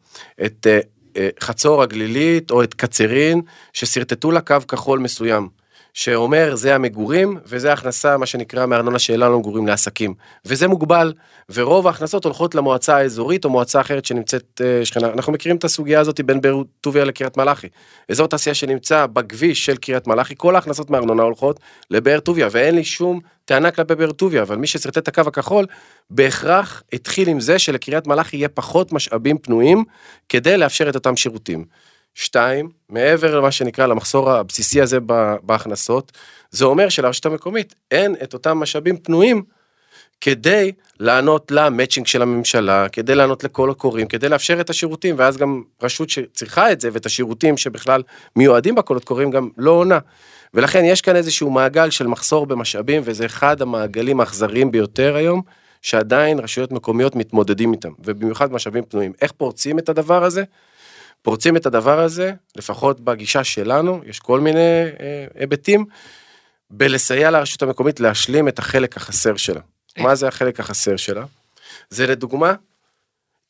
את 0.45 0.67
אה, 0.67 0.81
אה, 1.17 1.29
חצור 1.41 1.83
הגלילית 1.83 2.51
או 2.51 2.63
את 2.63 2.75
קצרין 2.75 3.43
ששרטטו 3.73 4.31
לה 4.31 4.41
קו 4.41 4.57
כחול 4.69 4.99
מסוים 4.99 5.49
שאומר 5.95 6.55
זה 6.55 6.75
המגורים 6.75 7.39
וזה 7.47 7.73
הכנסה 7.73 8.17
מה 8.17 8.27
שנקרא 8.27 8.67
מארנונה 8.67 8.99
שאלה 8.99 9.29
למגורים 9.29 9.67
לעסקים. 9.67 10.15
וזה 10.45 10.69
מוגבל 10.69 11.13
ורוב 11.53 11.87
ההכנסות 11.87 12.25
הולכות 12.25 12.55
למועצה 12.55 12.97
האזורית 12.97 13.45
או 13.45 13.51
מועצה 13.51 13.81
אחרת 13.81 14.05
שנמצאת 14.05 14.61
אה, 14.65 14.85
שכנה. 14.85 15.09
אנחנו 15.13 15.33
מכירים 15.33 15.57
את 15.57 15.65
הסוגיה 15.65 16.01
הזאת 16.01 16.21
בין 16.21 16.41
באר 16.41 16.63
טוביה 16.81 17.05
לקריית 17.05 17.37
מלאכי. 17.37 17.69
אזור 18.11 18.27
תעשייה 18.27 18.55
שנמצא 18.55 19.07
בכביש 19.07 19.67
של 19.67 19.77
קריית 19.77 20.07
מלאכי 20.07 20.35
כל 20.37 20.55
ההכנסות 20.55 20.91
מארנונה 20.91 21.23
הולכות 21.23 21.61
לבאר 21.91 22.21
טוביה 22.21 22.49
ואין 22.51 22.75
לי 22.75 22.85
שום 22.85 23.21
טענה 23.45 23.71
כלפי 23.71 23.95
באר 23.95 24.13
טוביה 24.13 24.43
אבל 24.43 24.57
מי 24.57 24.67
ששרטט 24.67 24.99
את 24.99 25.09
הקו 25.09 25.21
הכחול 25.21 25.67
בהכרח 26.11 26.83
התחיל 26.93 27.29
עם 27.29 27.41
זה 27.41 27.59
שלקריית 27.59 28.07
מלאכי 28.07 28.37
יהיה 28.37 28.49
פחות 28.49 28.93
משאבים 28.93 29.39
פנויים 29.39 29.85
כדי 30.29 30.57
לאפשר 30.57 30.89
את 30.89 30.95
אותם 30.95 31.17
שירותים. 31.17 31.65
שתיים, 32.15 32.71
מעבר 32.89 33.39
למה 33.39 33.51
שנקרא 33.51 33.87
למחסור 33.87 34.31
הבסיסי 34.31 34.81
הזה 34.81 34.99
בהכנסות, 35.43 36.13
זה 36.51 36.65
אומר 36.65 36.89
שלרשות 36.89 37.27
המקומית 37.27 37.75
אין 37.91 38.17
את 38.23 38.35
אותם 38.35 38.59
משאבים 38.59 38.97
פנויים 38.97 39.43
כדי 40.21 40.73
לענות 41.01 41.51
למצ'ינג 41.51 42.07
של 42.07 42.23
הממשלה, 42.23 42.89
כדי 42.89 43.15
לענות 43.15 43.45
לכל 43.45 43.71
הקוראים, 43.71 44.09
כדי 44.09 44.29
לאפשר 44.29 44.61
את 44.61 44.71
השירותים, 44.71 45.15
ואז 45.19 45.37
גם 45.37 45.63
רשות 45.83 46.11
שצריכה 46.11 46.73
את 46.73 46.81
זה 46.81 46.89
ואת 46.93 47.07
השירותים 47.07 47.57
שבכלל 47.57 48.03
מיועדים 48.37 48.75
בקולות 48.75 49.05
קוראים 49.05 49.31
גם 49.31 49.49
לא 49.57 49.71
עונה. 49.71 49.99
ולכן 50.55 50.85
יש 50.85 51.01
כאן 51.01 51.17
איזשהו 51.17 51.51
מעגל 51.51 51.91
של 51.91 52.07
מחסור 52.07 52.47
במשאבים, 52.47 53.03
וזה 53.05 53.27
אחד 53.27 53.63
המעגלים 53.63 54.21
האכזריים 54.21 54.71
ביותר 54.71 55.17
היום, 55.17 55.43
שעדיין 55.83 56.39
רשויות 56.39 56.73
מקומיות 56.73 57.17
מתמודדים 57.17 57.73
איתם, 57.73 57.93
ובמיוחד 57.99 58.53
משאבים 58.53 58.85
פנויים. 58.85 59.13
איך 59.23 59.33
פורצים 59.33 59.79
את 59.79 59.89
הדבר 59.89 60.25
הזה? 60.25 60.45
פורצים 61.23 61.57
את 61.57 61.67
הדבר 61.67 62.01
הזה, 62.01 62.33
לפחות 62.57 63.01
בגישה 63.01 63.45
שלנו, 63.45 64.01
יש 64.07 64.19
כל 64.19 64.41
מיני 64.41 64.85
אה, 65.01 65.27
היבטים, 65.35 65.85
בלסייע 66.71 67.31
לרשות 67.31 67.63
המקומית 67.63 68.01
להשלים 68.01 68.49
את 68.49 68.59
החלק 68.59 68.97
החסר 68.97 69.37
שלה. 69.37 69.61
מה 69.99 70.15
זה 70.15 70.29
החלק 70.29 70.61
החסר 70.61 70.97
שלה? 70.97 71.25
זה 71.91 72.07
לדוגמה, 72.07 72.55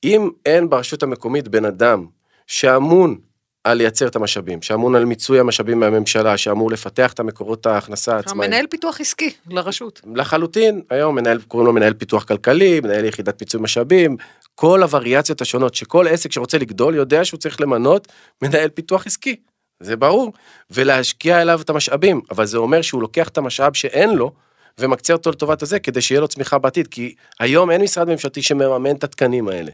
אם 0.05 0.31
אין 0.47 0.71
ברשות 0.71 1.03
המקומית 1.03 1.49
בן 1.49 1.65
אדם 1.65 2.07
שאמון 2.47 3.19
על 3.65 3.77
לייצר 3.77 4.07
את 4.07 4.17
המשאבים, 4.17 4.63
שאמון 4.63 4.95
על 4.95 5.05
מיצוי 5.05 5.41
המשאבים 5.41 5.81
מהממשלה, 5.81 6.37
שאמור 6.37 6.71
לפתח 6.71 7.13
את 7.13 7.21
המקורות 7.21 7.67
ההכנסה 7.67 8.17
העצמאיים. 8.17 8.51
מנהל 8.51 8.67
פיתוח 8.67 9.01
עסקי 9.01 9.31
לרשות. 9.51 10.01
לחלוטין, 10.15 10.83
היום 10.91 11.15
מנהל, 11.15 11.41
קוראים 11.49 11.67
לו 11.67 11.73
מנהל 11.73 11.95
פיתוח 11.95 12.25
כלכלי, 12.25 12.81
מנהל 12.81 13.05
יחידת 13.05 13.41
מיצוי 13.41 13.61
משאבים, 13.61 14.17
כל 14.55 14.83
הווריאציות 14.83 15.41
השונות, 15.41 15.75
שכל 15.75 16.09
עסק 16.09 16.33
שרוצה 16.33 16.59
לגדול 16.59 16.95
יודע 16.95 17.25
שהוא 17.25 17.39
צריך 17.39 17.61
למנות 17.61 18.09
מנהל 18.43 18.69
פיתוח 18.69 19.07
עסקי, 19.07 19.37
זה 19.81 19.97
ברור, 19.97 20.33
ולהשקיע 20.71 21.43
אליו 21.43 21.61
את 21.61 21.71
המשאבים, 21.71 22.21
אבל 22.31 22.47
זה 22.47 22.59
אומר 22.59 22.83
שהוא 22.83 23.03
לוקח 23.03 23.29
את 23.29 23.39
המשאב 23.39 23.75
שאין 23.75 24.11
לו, 24.11 24.33
ומקצה 24.79 25.13
אותו 25.13 25.31
לטובת 25.31 25.63
הזה, 25.63 25.79
כדי 25.79 26.01
שיהיה 26.01 26.21
לו 26.21 26.29
צמיחה 26.29 26.59
בעתיד, 26.59 26.87
כי 26.87 27.15
היום 27.41 27.71
אין 27.71 27.83
משרד 27.83 28.09
ממשלתי 28.09 28.43
שמממן 28.43 28.97
את 28.97 29.05
התקנים 29.05 29.49
האלה. 29.49 29.71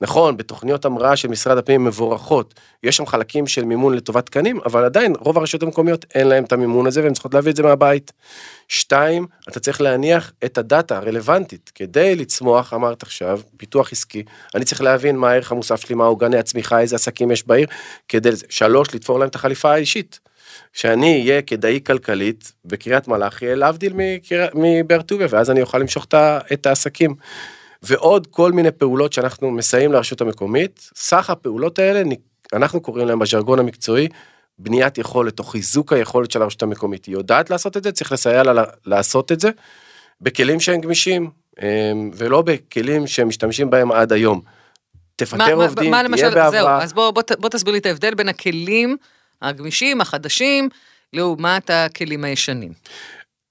נכון, 0.00 0.36
בתוכניות 0.36 0.84
המראה 0.84 1.16
של 1.16 1.28
משרד 1.28 1.58
הפנים 1.58 1.84
מבורכות, 1.84 2.54
יש 2.82 2.96
שם 2.96 3.06
חלקים 3.06 3.46
של 3.46 3.64
מימון 3.64 3.94
לטובת 3.94 4.26
תקנים, 4.26 4.60
אבל 4.66 4.84
עדיין 4.84 5.12
רוב 5.18 5.38
הרשויות 5.38 5.62
המקומיות 5.62 6.04
אין 6.14 6.26
להם 6.26 6.44
את 6.44 6.52
המימון 6.52 6.86
הזה 6.86 7.02
והן 7.02 7.12
צריכות 7.12 7.34
להביא 7.34 7.50
את 7.50 7.56
זה 7.56 7.62
מהבית. 7.62 8.12
שתיים, 8.68 9.26
אתה 9.48 9.60
צריך 9.60 9.80
להניח 9.80 10.32
את 10.44 10.58
הדאטה 10.58 10.96
הרלוונטית 10.96 11.72
כדי 11.74 12.16
לצמוח, 12.16 12.74
אמרת 12.74 13.02
עכשיו, 13.02 13.40
פיתוח 13.56 13.92
עסקי, 13.92 14.22
אני 14.54 14.64
צריך 14.64 14.80
להבין 14.80 15.16
מה 15.16 15.30
הערך 15.30 15.52
המוסף 15.52 15.80
שלי, 15.80 15.94
מה 15.94 16.04
עוגני 16.04 16.38
הצמיחה, 16.38 16.80
איזה 16.80 16.96
עסקים 16.96 17.30
יש 17.30 17.46
בעיר, 17.46 17.66
כדי, 18.08 18.30
שלוש, 18.48 18.94
לתפור 18.94 19.18
להם 19.18 19.28
את 19.28 19.34
החליפה 19.34 19.72
האישית. 19.72 20.20
שאני 20.72 21.20
אהיה 21.20 21.42
כדאי 21.42 21.80
כלכלית 21.86 22.52
בקריית 22.64 23.08
מלאכי, 23.08 23.54
להבדיל 23.54 23.92
מבאר 24.54 25.02
טוביה, 25.02 25.26
ואז 25.30 25.50
אני 25.50 25.62
אוכל 25.62 25.78
למשוך 25.78 26.06
את 26.52 26.66
העסקים. 26.66 27.14
ועוד 27.86 28.26
כל 28.26 28.52
מיני 28.52 28.70
פעולות 28.70 29.12
שאנחנו 29.12 29.50
מסייעים 29.50 29.92
לרשות 29.92 30.20
המקומית. 30.20 30.90
סך 30.96 31.30
הפעולות 31.30 31.78
האלה, 31.78 32.02
אנחנו 32.52 32.80
קוראים 32.80 33.08
להם 33.08 33.18
בז'רגון 33.18 33.58
המקצועי, 33.58 34.08
בניית 34.58 34.98
יכולת 34.98 35.38
או 35.38 35.44
חיזוק 35.44 35.92
היכולת 35.92 36.30
של 36.30 36.42
הרשות 36.42 36.62
המקומית. 36.62 37.04
היא 37.04 37.12
יודעת 37.12 37.50
לעשות 37.50 37.76
את 37.76 37.82
זה, 37.82 37.92
צריך 37.92 38.12
לסייע 38.12 38.42
לה 38.42 38.64
לעשות 38.86 39.32
את 39.32 39.40
זה 39.40 39.50
בכלים 40.20 40.60
שהם 40.60 40.80
גמישים, 40.80 41.30
אמ, 41.62 42.10
ולא 42.14 42.42
בכלים 42.42 43.06
שהם 43.06 43.28
משתמשים 43.28 43.70
בהם 43.70 43.92
עד 43.92 44.12
היום. 44.12 44.40
תפטר 45.16 45.56
מה, 45.56 45.64
עובדים, 45.64 45.90
מה, 45.90 46.02
מה 46.08 46.16
תהיה 46.16 46.30
בהבראה. 46.30 46.50
זהו, 46.50 46.68
אז 46.68 46.92
בוא, 46.92 47.10
בוא, 47.10 47.22
בוא 47.38 47.48
תסביר 47.48 47.72
לי 47.72 47.78
את 47.78 47.86
ההבדל 47.86 48.14
בין 48.14 48.28
הכלים 48.28 48.96
הגמישים, 49.42 50.00
החדשים, 50.00 50.68
לעומת 51.12 51.70
הכלים 51.70 52.24
הישנים. 52.24 52.72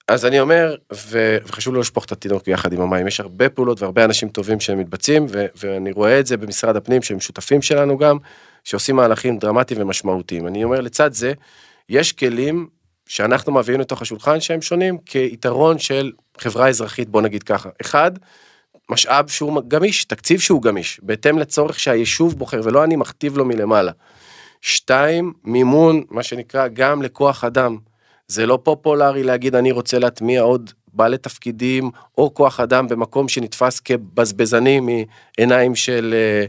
אז 0.07 0.25
אני 0.25 0.39
אומר, 0.39 0.75
ו... 0.93 1.37
וחשוב 1.45 1.73
לא 1.73 1.79
לשפוך 1.79 2.05
את 2.05 2.11
התינוק 2.11 2.47
יחד 2.47 2.73
עם 2.73 2.81
המים, 2.81 3.07
יש 3.07 3.19
הרבה 3.19 3.49
פעולות 3.49 3.81
והרבה 3.81 4.05
אנשים 4.05 4.29
טובים 4.29 4.59
שהם 4.59 4.79
מתבצעים, 4.79 5.25
ו... 5.29 5.45
ואני 5.55 5.91
רואה 5.91 6.19
את 6.19 6.25
זה 6.25 6.37
במשרד 6.37 6.75
הפנים, 6.75 7.01
שהם 7.01 7.19
שותפים 7.19 7.61
שלנו 7.61 7.97
גם, 7.97 8.17
שעושים 8.63 8.95
מהלכים 8.95 9.37
דרמטיים 9.37 9.81
ומשמעותיים. 9.81 10.47
אני 10.47 10.63
אומר, 10.63 10.81
לצד 10.81 11.13
זה, 11.13 11.33
יש 11.89 12.11
כלים 12.11 12.67
שאנחנו 13.07 13.53
מביאים 13.53 13.79
לתוך 13.79 14.01
השולחן 14.01 14.41
שהם 14.41 14.61
שונים 14.61 14.97
כיתרון 14.97 15.79
של 15.79 16.11
חברה 16.37 16.67
אזרחית, 16.67 17.09
בוא 17.09 17.21
נגיד 17.21 17.43
ככה. 17.43 17.69
אחד, 17.81 18.11
משאב 18.89 19.27
שהוא 19.27 19.61
גמיש, 19.67 20.05
תקציב 20.05 20.39
שהוא 20.39 20.61
גמיש, 20.61 20.99
בהתאם 21.03 21.39
לצורך 21.39 21.79
שהיישוב 21.79 22.37
בוחר, 22.37 22.61
ולא 22.63 22.83
אני 22.83 22.95
מכתיב 22.95 23.37
לו 23.37 23.45
מלמעלה. 23.45 23.91
שתיים, 24.61 25.33
מימון, 25.43 26.03
מה 26.09 26.23
שנקרא, 26.23 26.67
גם 26.67 27.01
לכוח 27.01 27.43
אדם. 27.43 27.77
זה 28.27 28.45
לא 28.45 28.59
פופולרי 28.63 29.23
להגיד 29.23 29.55
אני 29.55 29.71
רוצה 29.71 29.99
להטמיע 29.99 30.41
עוד 30.41 30.71
בעלי 30.93 31.17
תפקידים 31.17 31.91
או 32.17 32.33
כוח 32.33 32.59
אדם 32.59 32.87
במקום 32.87 33.27
שנתפס 33.27 33.79
כבזבזני 33.79 34.79
מעיניים 34.79 35.75
של 35.75 36.15
אה, 36.17 36.45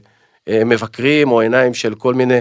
אה, 0.48 0.64
מבקרים 0.64 1.30
או 1.30 1.40
עיניים 1.40 1.74
של 1.74 1.94
כל 1.94 2.14
מיני 2.14 2.38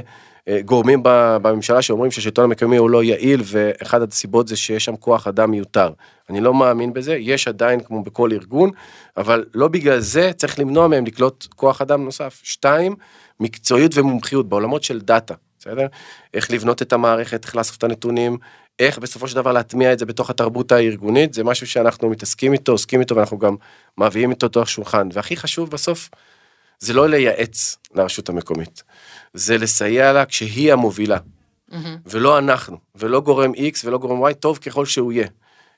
אה, 0.47 0.61
גורמים 0.65 0.99
בממשלה 1.03 1.81
שאומרים 1.81 2.11
שהשלטון 2.11 2.45
המקומי 2.45 2.77
הוא 2.77 2.89
לא 2.89 3.03
יעיל 3.03 3.41
ואחד 3.45 4.01
הסיבות 4.01 4.47
זה 4.47 4.55
שיש 4.55 4.85
שם 4.85 4.95
כוח 4.95 5.27
אדם 5.27 5.51
מיותר. 5.51 5.91
אני 6.29 6.41
לא 6.41 6.53
מאמין 6.53 6.93
בזה, 6.93 7.15
יש 7.15 7.47
עדיין 7.47 7.79
כמו 7.79 8.03
בכל 8.03 8.31
ארגון, 8.31 8.69
אבל 9.17 9.45
לא 9.53 9.67
בגלל 9.67 9.99
זה 9.99 10.31
צריך 10.35 10.59
למנוע 10.59 10.87
מהם 10.87 11.05
לקלוט 11.05 11.47
כוח 11.55 11.81
אדם 11.81 12.03
נוסף. 12.05 12.41
שתיים, 12.43 12.95
מקצועיות 13.39 13.97
ומומחיות 13.97 14.49
בעולמות 14.49 14.83
של 14.83 14.99
דאטה. 14.99 15.33
בסדר? 15.59 15.87
איך 16.33 16.51
לבנות 16.51 16.81
את 16.81 16.93
המערכת, 16.93 17.45
איך 17.45 17.55
לאסוף 17.55 17.77
את 17.77 17.83
הנתונים, 17.83 18.37
איך 18.79 18.97
בסופו 18.99 19.27
של 19.27 19.35
דבר 19.35 19.51
להטמיע 19.51 19.93
את 19.93 19.99
זה 19.99 20.05
בתוך 20.05 20.29
התרבות 20.29 20.71
הארגונית, 20.71 21.33
זה 21.33 21.43
משהו 21.43 21.67
שאנחנו 21.67 22.09
מתעסקים 22.09 22.53
איתו, 22.53 22.71
עוסקים 22.71 22.99
איתו 22.99 23.15
ואנחנו 23.15 23.37
גם 23.37 23.55
מביאים 23.97 24.29
איתו 24.31 24.45
לתוך 24.45 24.69
שולחן. 24.69 25.09
והכי 25.13 25.37
חשוב 25.37 25.69
בסוף, 25.69 26.09
זה 26.79 26.93
לא 26.93 27.09
לייעץ 27.09 27.77
לרשות 27.95 28.29
המקומית, 28.29 28.83
זה 29.33 29.57
לסייע 29.57 30.13
לה 30.13 30.25
כשהיא 30.25 30.73
המובילה, 30.73 31.17
mm-hmm. 31.17 31.75
ולא 32.05 32.37
אנחנו, 32.37 32.77
ולא 32.95 33.21
גורם 33.21 33.51
X 33.51 33.85
ולא 33.85 33.97
גורם 33.97 34.25
Y, 34.25 34.33
טוב 34.33 34.57
ככל 34.57 34.85
שהוא 34.85 35.11
יהיה. 35.11 35.27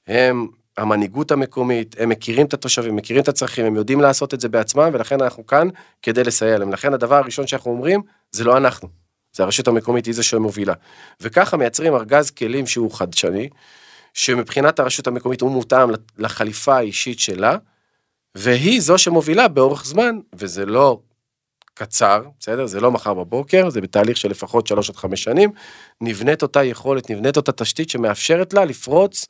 הם 0.07 0.47
המנהיגות 0.77 1.31
המקומית, 1.31 1.95
הם 1.99 2.09
מכירים 2.09 2.45
את 2.45 2.53
התושבים, 2.53 2.95
מכירים 2.95 3.23
את 3.23 3.27
הצרכים, 3.27 3.65
הם 3.65 3.75
יודעים 3.75 4.01
לעשות 4.01 4.33
את 4.33 4.41
זה 4.41 4.49
בעצמם, 4.49 4.89
ולכן 4.93 5.21
אנחנו 5.21 5.45
כאן 5.45 5.67
כדי 6.01 6.23
לסייע 6.23 6.57
להם. 6.57 6.71
לכן 6.71 6.93
הדבר 6.93 7.15
הראשון 7.15 7.47
שאנחנו 7.47 7.71
אומרים, 7.71 8.01
זה 8.31 8.43
לא 8.43 8.57
אנחנו. 8.57 9.04
זה 9.35 9.43
הרשות 9.43 9.67
המקומית 9.67 10.05
היא 10.05 10.13
זה 10.13 10.23
שמובילה. 10.23 10.73
וככה 11.21 11.57
מייצרים 11.57 11.95
ארגז 11.95 12.31
כלים 12.31 12.67
שהוא 12.67 12.91
חדשני, 12.91 13.49
שמבחינת 14.13 14.79
הרשות 14.79 15.07
המקומית 15.07 15.41
הוא 15.41 15.51
מותאם 15.51 15.89
לחליפה 16.17 16.75
האישית 16.75 17.19
שלה, 17.19 17.57
והיא 18.35 18.81
זו 18.81 18.97
שמובילה 18.97 19.47
באורך 19.47 19.85
זמן, 19.85 20.19
וזה 20.33 20.65
לא 20.65 20.99
קצר, 21.73 22.23
בסדר? 22.39 22.65
זה 22.65 22.79
לא 22.79 22.91
מחר 22.91 23.13
בבוקר, 23.13 23.69
זה 23.69 23.81
בתהליך 23.81 24.17
של 24.17 24.29
לפחות 24.29 24.67
3 24.67 24.89
עד 24.89 24.95
5 24.95 25.23
שנים, 25.23 25.51
נבנית 26.01 26.41
אותה 26.41 26.63
יכולת, 26.63 27.09
נבנית 27.09 27.37
אותה 27.37 27.51
תשתית 27.51 27.89
שמאפשרת 27.89 28.53
לה 28.53 28.65
לפרוץ 28.65 29.25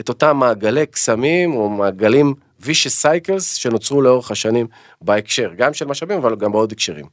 את 0.00 0.08
אותם 0.08 0.36
מעגלי 0.36 0.86
קסמים 0.86 1.54
או 1.54 1.68
מעגלים 1.68 2.34
vicious 2.62 3.04
cycles 3.04 3.40
שנוצרו 3.40 4.02
לאורך 4.02 4.30
השנים 4.30 4.66
בהקשר, 5.00 5.50
גם 5.56 5.74
של 5.74 5.86
משאבים 5.86 6.18
אבל 6.18 6.36
גם 6.36 6.52
בעוד 6.52 6.72
הקשרים. 6.72 7.06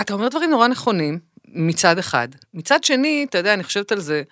אתה 0.00 0.12
אומר 0.12 0.28
דברים 0.28 0.50
נורא 0.50 0.68
נכונים, 0.68 1.18
מצד 1.48 1.98
אחד. 1.98 2.28
מצד 2.54 2.84
שני, 2.84 3.26
אתה 3.28 3.38
יודע, 3.38 3.54
אני 3.54 3.64
חושבת 3.64 3.92
על 3.92 4.00
זה, 4.00 4.22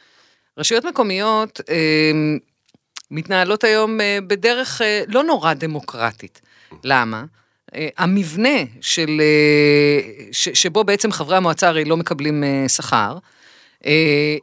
רשויות 0.58 0.84
מקומיות 0.84 1.60
אה, 1.70 2.12
מתנהלות 3.10 3.64
היום 3.64 4.00
אה, 4.00 4.18
בדרך 4.26 4.82
אה, 4.82 5.02
לא 5.08 5.22
נורא 5.22 5.54
דמוקרטית. 5.54 6.40
למה? 6.84 7.24
אה, 7.74 7.88
המבנה 7.98 8.58
של, 8.80 9.20
אה, 9.20 10.24
ש, 10.32 10.48
שבו 10.48 10.84
בעצם 10.84 11.12
חברי 11.12 11.36
המועצה 11.36 11.68
הרי 11.68 11.84
לא 11.84 11.96
מקבלים 11.96 12.44
אה, 12.44 12.68
שכר, 12.68 13.18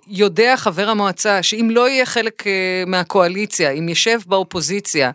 יודע 0.07 0.57
חבר 0.57 0.89
המועצה 0.89 1.43
שאם 1.43 1.69
לא 1.71 1.89
יהיה 1.89 2.05
חלק 2.05 2.43
מהקואליציה, 2.87 3.71
אם 3.71 3.89
ישב 3.89 4.19
באופוזיציה, 4.25 5.11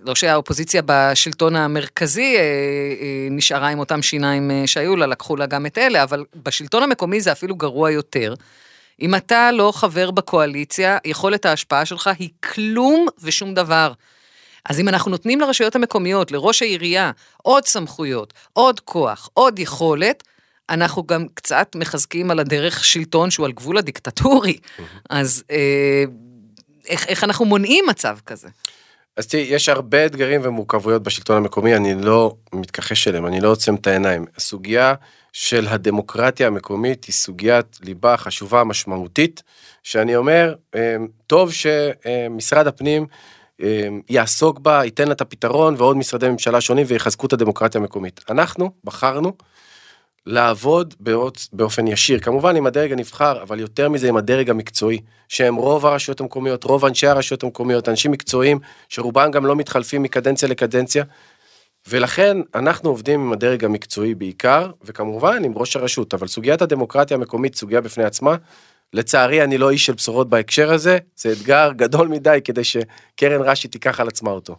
לא 0.00 0.14
שהאופוזיציה 0.14 0.82
בשלטון 0.86 1.56
המרכזי 1.56 2.36
אה, 2.36 2.40
אה, 2.40 3.28
נשארה 3.30 3.68
עם 3.68 3.78
אותם 3.78 4.02
שיניים 4.02 4.50
אה, 4.50 4.66
שהיו 4.66 4.96
לה, 4.96 5.06
לקחו 5.06 5.36
לה 5.36 5.46
גם 5.46 5.66
את 5.66 5.78
אלה, 5.78 6.02
אבל 6.02 6.24
בשלטון 6.42 6.82
המקומי 6.82 7.20
זה 7.20 7.32
אפילו 7.32 7.56
גרוע 7.56 7.90
יותר. 7.90 8.34
אם 9.02 9.14
אתה 9.14 9.52
לא 9.52 9.72
חבר 9.74 10.10
בקואליציה, 10.10 10.98
יכולת 11.04 11.46
ההשפעה 11.46 11.84
שלך 11.84 12.10
היא 12.18 12.28
כלום 12.54 13.06
ושום 13.22 13.54
דבר. 13.54 13.92
אז 14.68 14.80
אם 14.80 14.88
אנחנו 14.88 15.10
נותנים 15.10 15.40
לרשויות 15.40 15.76
המקומיות, 15.76 16.32
לראש 16.32 16.62
העירייה, 16.62 17.10
עוד 17.42 17.66
סמכויות, 17.66 18.32
עוד 18.52 18.80
כוח, 18.80 19.28
עוד 19.34 19.58
יכולת, 19.58 20.22
אנחנו 20.70 21.06
גם 21.06 21.26
קצת 21.34 21.76
מחזקים 21.76 22.30
על 22.30 22.38
הדרך 22.38 22.84
שלטון 22.84 23.30
שהוא 23.30 23.46
על 23.46 23.52
גבול 23.52 23.78
הדיקטטורי. 23.78 24.58
אז 25.10 25.44
אה, 25.50 26.04
איך, 26.86 27.06
איך 27.06 27.24
אנחנו 27.24 27.44
מונעים 27.44 27.84
מצב 27.88 28.18
כזה? 28.26 28.48
אז 29.16 29.26
תראי, 29.26 29.42
יש 29.42 29.68
הרבה 29.68 30.06
אתגרים 30.06 30.40
ומורכבויות 30.44 31.02
בשלטון 31.02 31.36
המקומי, 31.36 31.76
אני 31.76 31.94
לא 31.94 32.36
מתכחש 32.52 33.08
אליהם, 33.08 33.26
אני 33.26 33.40
לא 33.40 33.48
עוצם 33.48 33.74
את 33.74 33.86
העיניים. 33.86 34.24
הסוגיה 34.36 34.94
של 35.32 35.66
הדמוקרטיה 35.68 36.46
המקומית 36.46 37.04
היא 37.04 37.12
סוגיית 37.12 37.78
ליבה 37.82 38.16
חשובה, 38.16 38.64
משמעותית, 38.64 39.42
שאני 39.82 40.16
אומר, 40.16 40.54
אה, 40.74 40.96
טוב 41.26 41.52
שמשרד 41.52 42.66
הפנים 42.66 43.06
אה, 43.62 43.88
יעסוק 44.08 44.58
בה, 44.58 44.84
ייתן 44.84 45.08
לה 45.08 45.12
את 45.12 45.20
הפתרון, 45.20 45.74
ועוד 45.78 45.96
משרדי 45.96 46.28
ממשלה 46.28 46.60
שונים 46.60 46.86
ויחזקו 46.88 47.26
את 47.26 47.32
הדמוקרטיה 47.32 47.80
המקומית. 47.80 48.20
אנחנו 48.30 48.70
בחרנו 48.84 49.32
לעבוד 50.26 50.94
באופן 51.52 51.86
ישיר, 51.86 52.20
כמובן 52.20 52.56
עם 52.56 52.66
הדרג 52.66 52.92
הנבחר, 52.92 53.42
אבל 53.42 53.60
יותר 53.60 53.88
מזה 53.88 54.08
עם 54.08 54.16
הדרג 54.16 54.50
המקצועי, 54.50 55.00
שהם 55.28 55.54
רוב 55.54 55.86
הרשויות 55.86 56.20
המקומיות, 56.20 56.64
רוב 56.64 56.84
אנשי 56.84 57.06
הרשויות 57.06 57.42
המקומיות, 57.42 57.88
אנשים 57.88 58.10
מקצועיים, 58.10 58.58
שרובם 58.88 59.30
גם 59.30 59.46
לא 59.46 59.56
מתחלפים 59.56 60.02
מקדנציה 60.02 60.48
לקדנציה, 60.48 61.04
ולכן 61.88 62.36
אנחנו 62.54 62.90
עובדים 62.90 63.20
עם 63.20 63.32
הדרג 63.32 63.64
המקצועי 63.64 64.14
בעיקר, 64.14 64.70
וכמובן 64.84 65.44
עם 65.44 65.52
ראש 65.56 65.76
הרשות, 65.76 66.14
אבל 66.14 66.26
סוגיית 66.26 66.62
הדמוקרטיה 66.62 67.16
המקומית 67.16 67.54
סוגיה 67.54 67.80
בפני 67.80 68.04
עצמה, 68.04 68.36
לצערי 68.92 69.44
אני 69.44 69.58
לא 69.58 69.70
איש 69.70 69.86
של 69.86 69.92
בשורות 69.92 70.28
בהקשר 70.28 70.72
הזה, 70.72 70.98
זה 71.16 71.32
אתגר 71.32 71.72
גדול 71.76 72.08
מדי 72.08 72.38
כדי 72.44 72.64
שקרן 72.64 73.40
רש"י 73.40 73.68
תיקח 73.68 74.00
על 74.00 74.08
עצמה 74.08 74.30
אותו. 74.30 74.56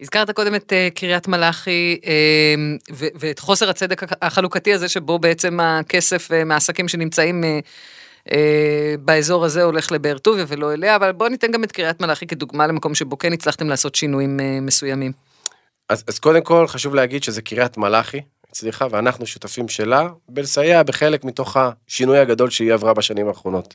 הזכרת 0.00 0.30
קודם 0.30 0.54
את 0.54 0.72
uh, 0.72 0.94
קריית 0.94 1.28
מלאכי 1.28 2.00
uh, 2.02 2.90
ואת 2.90 3.38
חוסר 3.38 3.70
הצדק 3.70 4.02
החלוקתי 4.22 4.72
הזה 4.72 4.88
שבו 4.88 5.18
בעצם 5.18 5.60
הכסף 5.60 6.30
uh, 6.30 6.44
מהעסקים 6.44 6.88
שנמצאים 6.88 7.44
uh, 8.28 8.32
באזור 8.98 9.44
הזה 9.44 9.62
הולך 9.62 9.92
לבאר 9.92 10.18
טוביה 10.18 10.44
ולא 10.48 10.72
אליה, 10.72 10.96
אבל 10.96 11.12
בואו 11.12 11.28
ניתן 11.28 11.50
גם 11.52 11.64
את 11.64 11.72
קריית 11.72 12.00
מלאכי 12.00 12.26
כדוגמה 12.26 12.66
למקום 12.66 12.94
שבו 12.94 13.18
כן 13.18 13.32
הצלחתם 13.32 13.68
לעשות 13.68 13.94
שינויים 13.94 14.40
uh, 14.40 14.42
מסוימים. 14.62 15.12
אז, 15.88 16.04
אז 16.08 16.18
קודם 16.18 16.42
כל 16.42 16.66
חשוב 16.66 16.94
להגיד 16.94 17.22
שזה 17.22 17.42
קריית 17.42 17.76
מלאכי, 17.76 18.20
הצליחה, 18.48 18.86
ואנחנו 18.90 19.26
שותפים 19.26 19.68
שלה 19.68 20.08
בלסייע 20.28 20.82
בחלק 20.82 21.24
מתוך 21.24 21.56
השינוי 21.56 22.18
הגדול 22.18 22.50
שהיא 22.50 22.72
עברה 22.72 22.94
בשנים 22.94 23.28
האחרונות. 23.28 23.74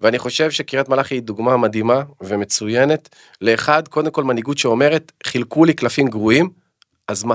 ואני 0.00 0.18
חושב 0.18 0.50
שקריית 0.50 0.88
מלאכי 0.88 1.14
היא 1.14 1.22
דוגמה 1.22 1.56
מדהימה 1.56 2.02
ומצוינת 2.20 3.08
לאחד, 3.40 3.88
קודם 3.88 4.10
כל 4.10 4.24
מנהיגות 4.24 4.58
שאומרת, 4.58 5.12
חילקו 5.26 5.64
לי 5.64 5.74
קלפים 5.74 6.08
גרועים, 6.08 6.50
אז 7.08 7.24
מה? 7.24 7.34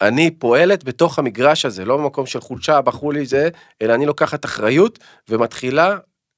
אני 0.00 0.30
פועלת 0.30 0.84
בתוך 0.84 1.18
המגרש 1.18 1.64
הזה, 1.64 1.84
לא 1.84 1.96
במקום 1.96 2.26
של 2.26 2.40
חולשה, 2.40 2.80
בחרו 2.80 3.12
לי 3.12 3.26
זה, 3.26 3.48
אלא 3.82 3.94
אני 3.94 4.06
לוקחת 4.06 4.44
אחריות 4.44 4.98
ומתחילה, 5.28 5.96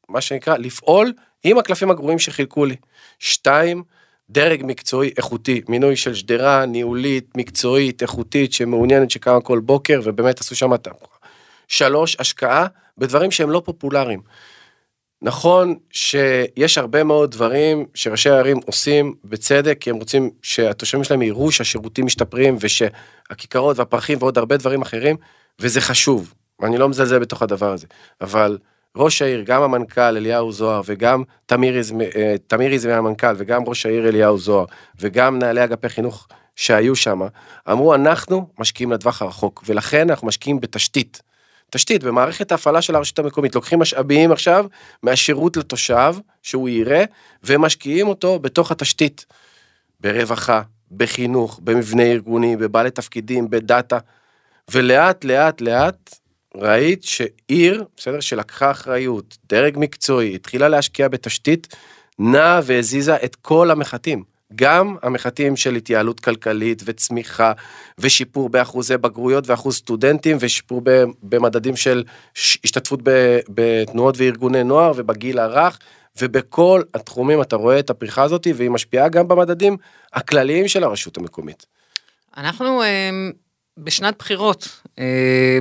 מה 0.09 0.21
שנקרא, 0.21 0.57
לפעול 0.57 1.13
עם 1.45 1.59
הקלפים 1.59 1.91
הגרועים 1.91 2.19
שחילקו 2.19 2.65
לי. 2.65 2.77
שתיים, 3.19 3.83
דרג 4.31 4.63
מקצועי 4.65 5.11
איכותי, 5.17 5.61
מינוי 5.69 5.97
של 5.97 6.15
שדרה 6.15 6.67
ניהולית, 6.67 7.37
מקצועית, 7.37 8.03
איכותית, 8.03 8.53
שמעוניינת 8.53 9.11
שקמה 9.11 9.41
כל 9.41 9.59
בוקר, 9.59 10.01
ובאמת 10.05 10.41
עשו 10.41 10.57
שם 10.57 10.75
את 10.75 10.89
שלוש, 11.69 12.17
השקעה 12.19 12.67
בדברים 12.99 13.31
שהם 13.31 13.51
לא 13.51 13.63
פופולריים. 13.65 14.21
נכון 15.23 15.77
שיש 15.91 16.79
הרבה 16.79 17.05
מאוד 17.05 17.31
דברים 17.31 17.87
שראשי 17.95 18.31
הערים 18.31 18.57
עושים 18.67 19.15
בצדק, 19.25 19.79
כי 19.81 19.91
הם 19.91 19.97
רוצים 19.97 20.31
שהתושבים 20.43 21.05
שלהם 21.05 21.23
יראו 21.23 21.53
שהשירותים 21.53 22.07
משתפרים 22.07 22.57
ושהכיכרות 22.61 23.79
והפרחים 23.79 24.19
ועוד 24.21 24.39
הרבה 24.39 24.57
דברים 24.57 24.83
אחרים, 24.83 25.17
וזה 25.59 25.81
חשוב, 25.81 26.35
ואני 26.61 26.79
לא 26.79 26.89
מזלזל 26.89 27.19
בתוך 27.19 27.43
הדבר 27.43 27.73
הזה, 27.73 27.87
אבל 28.21 28.59
ראש 28.97 29.23
העיר, 29.23 29.43
גם 29.43 29.63
המנכ"ל 29.63 30.01
אליהו 30.01 30.53
זוהר 30.53 30.81
וגם 30.85 31.23
תמיריז, 31.47 31.93
אה, 32.17 32.35
תמיריז 32.47 32.87
והמנכ"ל 32.87 33.35
וגם 33.37 33.63
ראש 33.67 33.87
העיר 33.87 34.09
אליהו 34.09 34.39
זוהר 34.39 34.65
וגם 35.01 35.35
מנהלי 35.35 35.65
אגפי 35.65 35.89
חינוך 35.89 36.29
שהיו 36.57 36.97
שם, 36.97 37.21
אמרו 37.71 37.95
אנחנו 37.95 38.49
משקיעים 38.59 38.93
לטווח 38.93 39.23
הרחוק 39.23 39.65
ולכן 39.67 40.11
אנחנו 40.11 40.27
משקיעים 40.27 40.61
בתשתית. 40.61 41.23
תשתית 41.71 42.05
במערכת 42.05 42.53
ההפעלה 42.53 42.83
של 42.83 42.95
הרשות 42.95 43.19
המקומית 43.19 43.55
לוקחים 43.55 43.79
משאבים 43.79 44.33
עכשיו 44.33 44.67
מהשירות 45.03 45.57
לתושב 45.57 46.15
שהוא 46.43 46.69
יראה 46.69 47.05
ומשקיעים 47.45 48.09
אותו 48.09 48.39
בתוך 48.39 48.71
התשתית. 48.71 49.27
ברווחה, 50.01 50.63
בחינוך, 50.91 51.61
במבנה 51.65 52.03
ארגוני, 52.03 52.57
בבעלי 52.57 52.91
תפקידים, 52.91 53.51
בדאטה 53.51 53.99
ולאט 54.71 55.25
לאט 55.25 55.61
לאט 55.61 56.15
ראית 56.57 57.05
שעיר, 57.05 57.85
בסדר, 57.97 58.21
שלקחה 58.21 58.71
אחריות, 58.71 59.39
דרג 59.49 59.77
מקצועי, 59.79 60.35
התחילה 60.35 60.69
להשקיע 60.69 61.09
בתשתית, 61.09 61.77
נעה 62.19 62.61
והזיזה 62.65 63.17
את 63.17 63.37
כל 63.37 63.71
המחטים. 63.71 64.25
גם 64.55 64.97
המחטים 65.03 65.57
של 65.57 65.75
התייעלות 65.75 66.21
כלכלית 66.21 66.83
וצמיחה 66.85 67.53
ושיפור 67.99 68.49
באחוזי 68.49 68.97
בגרויות 68.97 69.49
ואחוז 69.49 69.77
סטודנטים 69.77 70.37
ושיפור 70.41 70.83
במדדים 71.23 71.77
של 71.77 72.05
השתתפות 72.37 73.01
בתנועות 73.49 74.15
וארגוני 74.19 74.65
נוער 74.65 74.93
ובגיל 74.97 75.39
הרך 75.39 75.79
ובכל 76.21 76.83
התחומים 76.95 77.43
אתה 77.43 77.57
רואה 77.57 77.79
את 77.79 77.91
הפריחה 77.91 78.23
הזאת 78.23 78.47
והיא 78.55 78.71
משפיעה 78.71 79.09
גם 79.09 79.29
במדדים 79.29 79.77
הכלליים 80.13 80.69
של 80.69 80.85
הרשות 80.85 81.17
המקומית. 81.17 81.67
אנחנו 82.37 82.83
אמ, 82.83 83.33
בשנת 83.79 84.15
בחירות, 84.19 84.69
אה, 84.99 85.59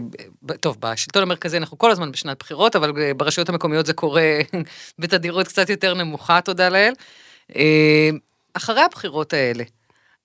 טוב, 0.60 0.78
בשלטון 0.80 1.23
המרכזי 1.23 1.58
אנחנו 1.58 1.78
כל 1.78 1.91
הזמן 1.91 2.12
בשנת 2.12 2.39
בחירות, 2.39 2.75
אבל 2.75 3.02
אה, 3.02 3.13
ברשויות 3.13 3.49
המקומיות 3.49 3.86
זה 3.86 3.93
קורה 3.93 4.39
בתדירות 4.99 5.47
קצת 5.47 5.69
יותר 5.69 5.93
נמוכה, 5.93 6.41
תודה 6.41 6.69
לאל. 6.69 6.93
אה, 8.60 8.63
אחרי 8.63 8.82
הבחירות 8.82 9.34
האלה, 9.34 9.63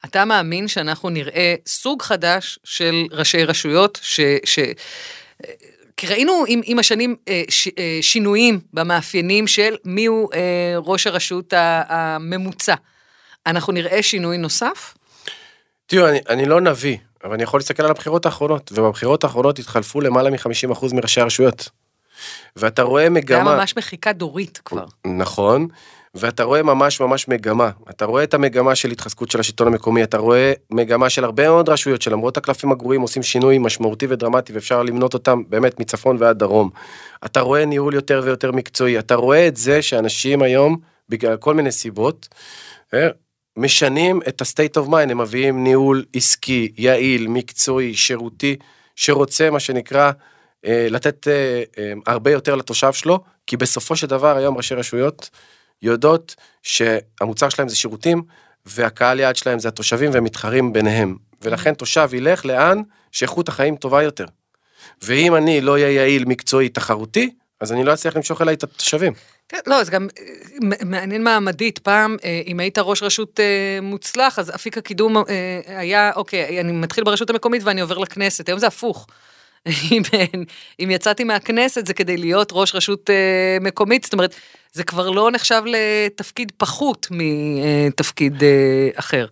אתה 0.05 0.25
מאמין 0.25 0.69
שאנחנו 0.69 1.11
נראה 1.11 1.55
סוג 1.67 2.03
חדש 2.03 2.59
של 2.65 3.05
ראשי 3.11 3.45
רשויות, 3.45 3.99
ש... 4.03 4.21
ש 4.45 4.59
כי 5.97 6.07
ראינו 6.07 6.45
עם, 6.49 6.61
עם 6.65 6.79
השנים 6.79 7.17
ש, 7.49 7.69
שינויים 8.01 8.61
במאפיינים 8.73 9.47
של 9.47 9.77
מיהו 9.85 10.29
ראש 10.85 11.07
הרשות 11.07 11.53
הממוצע. 11.89 12.75
אנחנו 13.47 13.73
נראה 13.73 14.03
שינוי 14.03 14.39
נוסף? 14.39 14.95
תראו, 15.87 16.09
אני, 16.09 16.21
אני 16.29 16.47
לא 16.47 16.61
נביא, 16.61 16.97
אבל 17.25 17.33
אני 17.33 17.43
יכול 17.43 17.61
להסתכל 17.61 17.83
על 17.83 17.91
הבחירות 17.91 18.27
האחרונות, 18.27 18.73
ובבחירות 18.75 19.25
האחרונות 19.25 19.59
התחלפו 19.59 20.01
למעלה 20.01 20.31
מ-50% 20.31 20.95
מראשי 20.95 21.21
הרשויות. 21.21 21.71
ואתה 22.57 22.83
רואה 22.83 23.11
מגמה... 23.11 23.45
זה 23.45 23.51
היה 23.51 23.57
ממש 23.59 23.77
מחיקה 23.77 24.13
דורית 24.13 24.61
כבר. 24.65 24.87
נכון, 25.07 25.69
ואתה 26.15 26.45
רואה 26.45 26.63
ממש 26.63 27.01
ממש 27.01 27.29
מגמה. 27.29 27.71
אתה 27.91 28.05
רואה 28.05 28.25
את 28.25 28.35
המגמה 28.35 28.75
של 28.75 28.91
התחזקות 28.91 29.31
של 29.31 29.41
השלטון 29.41 29.67
המקומי, 29.67 30.03
אתה 30.03 30.19
רואה 30.19 30.53
מגמה 30.71 31.11
של 31.11 31.25
הרבה 31.25 31.49
מאוד 31.49 31.69
רשויות 31.69 32.03
שלמרות 32.03 32.37
הקלפים 32.37 32.73
הגרועים 32.73 33.01
עושים 33.01 33.23
שינוי 33.23 33.59
משמעותי 33.59 34.07
ודרמטי 34.09 34.53
ואפשר 34.53 34.83
למנות 34.83 35.15
אותם 35.15 35.43
באמת 35.49 35.81
מצפון 35.81 36.17
ועד 36.21 36.39
דרום. 36.39 36.71
אתה 37.25 37.41
רואה 37.41 37.65
ניהול 37.65 37.95
יותר 37.95 38.21
ויותר 38.25 38.53
מקצועי, 38.53 38.99
אתה 38.99 39.15
רואה 39.15 39.49
את 39.49 39.57
זה 39.57 39.83
שאנשים 39.83 40.43
היום, 40.43 40.77
בגלל 41.09 41.37
כל 41.37 41.55
מיני 41.55 41.73
סיבות, 41.73 42.29
אה, 42.95 43.09
משנים 43.57 44.21
את 44.29 44.43
ה-state 44.43 44.83
of 44.83 44.89
mind, 44.89 45.11
הם 45.11 45.21
מביאים 45.21 45.65
ניהול 45.65 46.05
עסקי, 46.17 46.73
יעיל, 46.77 47.27
מקצועי, 47.29 47.95
שירותי, 47.95 48.57
שרוצה 48.97 49.51
מה 49.51 49.61
שנקרא 49.61 50.11
אה, 50.67 50.87
לתת 50.91 51.29
אה, 51.29 51.93
הרבה 52.07 52.31
יותר 52.31 52.55
לתושב 52.55 52.93
שלו, 52.93 53.21
כי 53.47 53.57
בסופו 53.57 53.97
של 53.97 54.07
דבר 54.07 54.37
היום 54.37 54.57
ראשי 54.57 54.75
רשויות 54.75 55.31
יודעות 55.85 56.35
שהמוצר 56.63 57.49
שלהם 57.49 57.69
זה 57.69 57.77
שירותים, 57.77 58.23
והקהל 58.67 59.21
יעד 59.21 59.37
שלהם 59.37 59.59
זה 59.59 59.69
התושבים 59.69 60.11
והם 60.15 60.25
מתחרים 60.25 60.73
ביניהם. 60.73 61.17
ולכן 61.43 61.75
תושב 61.75 62.09
ילך 62.13 62.47
לאן 62.47 62.83
שאיכות 63.13 63.49
החיים 63.49 63.77
טובה 63.77 64.03
יותר. 64.03 64.27
ואם 65.03 65.37
אני 65.37 65.61
לא 65.61 65.73
אהיה 65.73 65.91
יעיל, 65.91 66.25
מקצועי, 66.25 66.69
תחרותי, 66.69 67.31
אז 67.61 67.73
אני 67.73 67.85
לא 67.85 67.95
אצליח 67.95 68.17
למשוך 68.17 68.43
אליי 68.43 68.55
את 68.55 68.63
התושבים. 68.63 69.13
כן, 69.49 69.59
לא, 69.67 69.85
זה 69.85 69.91
גם 69.91 70.09
אה, 70.19 70.85
מעניין 70.85 71.23
מעמדית. 71.23 71.79
פעם, 71.79 72.17
אה, 72.25 72.43
אם 72.47 72.61
היית 72.61 72.79
ראש 72.79 73.03
רשות 73.03 73.41
אה, 73.41 73.79
מוצלח, 73.83 74.39
אז 74.39 74.55
אפיק 74.55 74.79
הקידום 74.79 75.17
היה, 75.67 76.11
אוקיי, 76.17 76.61
אני 76.61 76.73
מתחיל 76.73 77.05
ברשות 77.05 77.31
המקומית 77.31 77.63
ואני 77.65 77.81
עובר 77.81 77.99
לכנסת. 77.99 78.49
היום 78.49 78.59
זה 78.59 78.67
הפוך. 78.67 79.07
אם, 79.93 80.03
אם 80.81 80.91
יצאתי 80.91 81.25
מהכנסת 81.25 81.87
זה 81.87 81.95
כדי 81.95 82.17
להיות 82.17 82.49
ראש 82.53 82.75
רשות 82.75 83.11
מקומית, 83.61 84.05
זאת 84.05 84.13
אומרת, 84.13 84.35
זה 84.75 84.85
כבר 84.85 85.11
לא 85.11 85.31
נחשב 85.31 85.63
לתפקיד 85.67 86.53
פחות 86.57 87.09
מתפקיד 87.11 88.43
אחר. 88.95 89.27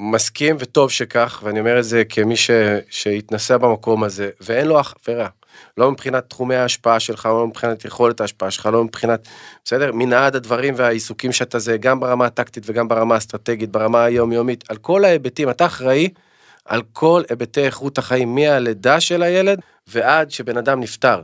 מסכים 0.00 0.56
וטוב 0.58 0.90
שכך, 0.90 1.40
ואני 1.44 1.60
אומר 1.60 1.78
את 1.78 1.84
זה 1.84 2.02
כמי 2.08 2.36
ש, 2.36 2.50
שהתנסה 2.90 3.58
במקום 3.58 4.04
הזה, 4.04 4.30
ואין 4.40 4.66
לו 4.66 4.80
אח 4.80 4.94
ורע. 5.08 5.28
לא 5.76 5.90
מבחינת 5.90 6.30
תחומי 6.30 6.56
ההשפעה 6.56 7.00
שלך, 7.00 7.26
לא 7.26 7.46
מבחינת 7.46 7.84
יכולת 7.84 8.20
ההשפעה 8.20 8.50
שלך, 8.50 8.66
לא 8.66 8.84
מבחינת, 8.84 9.28
בסדר? 9.64 9.92
מנעד 9.92 10.36
הדברים 10.36 10.74
והעיסוקים 10.76 11.32
שאתה 11.32 11.58
זה, 11.58 11.76
גם 11.76 12.00
ברמה 12.00 12.26
הטקטית 12.26 12.62
וגם 12.66 12.88
ברמה 12.88 13.14
האסטרטגית, 13.14 13.70
ברמה 13.70 14.04
היומיומית, 14.04 14.64
על 14.68 14.76
כל 14.76 15.04
ההיבטים, 15.04 15.50
אתה 15.50 15.66
אחראי 15.66 16.08
על 16.64 16.82
כל 16.92 17.22
היבטי 17.30 17.60
איכות 17.60 17.98
החיים, 17.98 18.34
מהלידה 18.34 19.00
של 19.00 19.22
הילד 19.22 19.60
ועד 19.86 20.30
שבן 20.30 20.56
אדם 20.56 20.80
נפטר. 20.80 21.22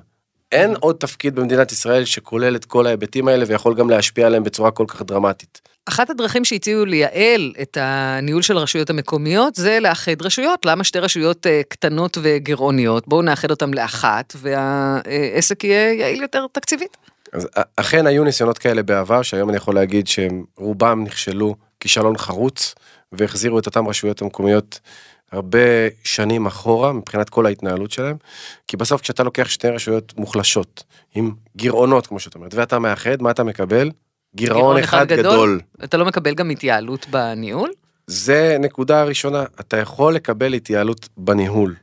אין 0.52 0.74
עוד 0.80 0.96
תפקיד 0.96 1.34
במדינת 1.34 1.72
ישראל 1.72 2.04
שכולל 2.04 2.56
את 2.56 2.64
כל 2.64 2.86
ההיבטים 2.86 3.28
האלה 3.28 3.44
ויכול 3.48 3.74
גם 3.74 3.90
להשפיע 3.90 4.26
עליהם 4.26 4.44
בצורה 4.44 4.70
כל 4.70 4.84
כך 4.88 5.02
דרמטית. 5.02 5.60
אחת 5.88 6.10
הדרכים 6.10 6.44
שהציעו 6.44 6.84
לייעל 6.84 7.52
את 7.62 7.78
הניהול 7.80 8.42
של 8.42 8.56
הרשויות 8.56 8.90
המקומיות 8.90 9.54
זה 9.54 9.78
לאחד 9.80 10.22
רשויות. 10.22 10.66
למה 10.66 10.84
שתי 10.84 10.98
רשויות 10.98 11.46
אה, 11.46 11.60
קטנות 11.68 12.18
וגירעוניות? 12.22 13.08
בואו 13.08 13.22
נאחד 13.22 13.50
אותן 13.50 13.74
לאחת 13.74 14.34
והעסק 14.36 15.64
יהיה 15.64 15.92
יעיל 15.92 16.22
יותר 16.22 16.46
תקציבית. 16.52 16.96
אז 17.32 17.48
אכן 17.76 18.06
היו 18.06 18.24
ניסיונות 18.24 18.58
כאלה 18.58 18.82
בעבר, 18.82 19.22
שהיום 19.22 19.48
אני 19.48 19.56
יכול 19.56 19.74
להגיד 19.74 20.06
שהם 20.06 20.44
רובם 20.56 21.04
נכשלו 21.04 21.54
כישלון 21.80 22.18
חרוץ 22.18 22.74
והחזירו 23.12 23.58
את 23.58 23.66
אותן 23.66 23.86
רשויות 23.86 24.22
המקומיות 24.22 24.80
הרבה 25.32 25.58
שנים 26.04 26.46
אחורה 26.46 26.92
מבחינת 26.92 27.28
כל 27.28 27.46
ההתנהלות 27.46 27.90
שלהם, 27.90 28.16
כי 28.68 28.76
בסוף 28.76 29.00
כשאתה 29.00 29.22
לוקח 29.22 29.48
שתי 29.48 29.68
רשויות 29.68 30.12
מוחלשות 30.16 30.84
עם 31.14 31.32
גירעונות 31.56 32.06
כמו 32.06 32.20
שאת 32.20 32.34
אומרת 32.34 32.54
ואתה 32.54 32.78
מאחד 32.78 33.22
מה 33.22 33.30
אתה 33.30 33.44
מקבל? 33.44 33.90
גירעון 34.36 34.76
אחד 34.76 35.06
גדול. 35.06 35.22
גדול. 35.22 35.60
אתה 35.84 35.96
לא 35.96 36.04
מקבל 36.04 36.34
גם 36.34 36.50
התייעלות 36.50 37.06
בניהול? 37.10 37.70
זה 38.06 38.56
נקודה 38.60 39.04
ראשונה, 39.04 39.44
אתה 39.60 39.76
יכול 39.76 40.14
לקבל 40.14 40.52
התייעלות 40.54 41.08
בניהול, 41.16 41.74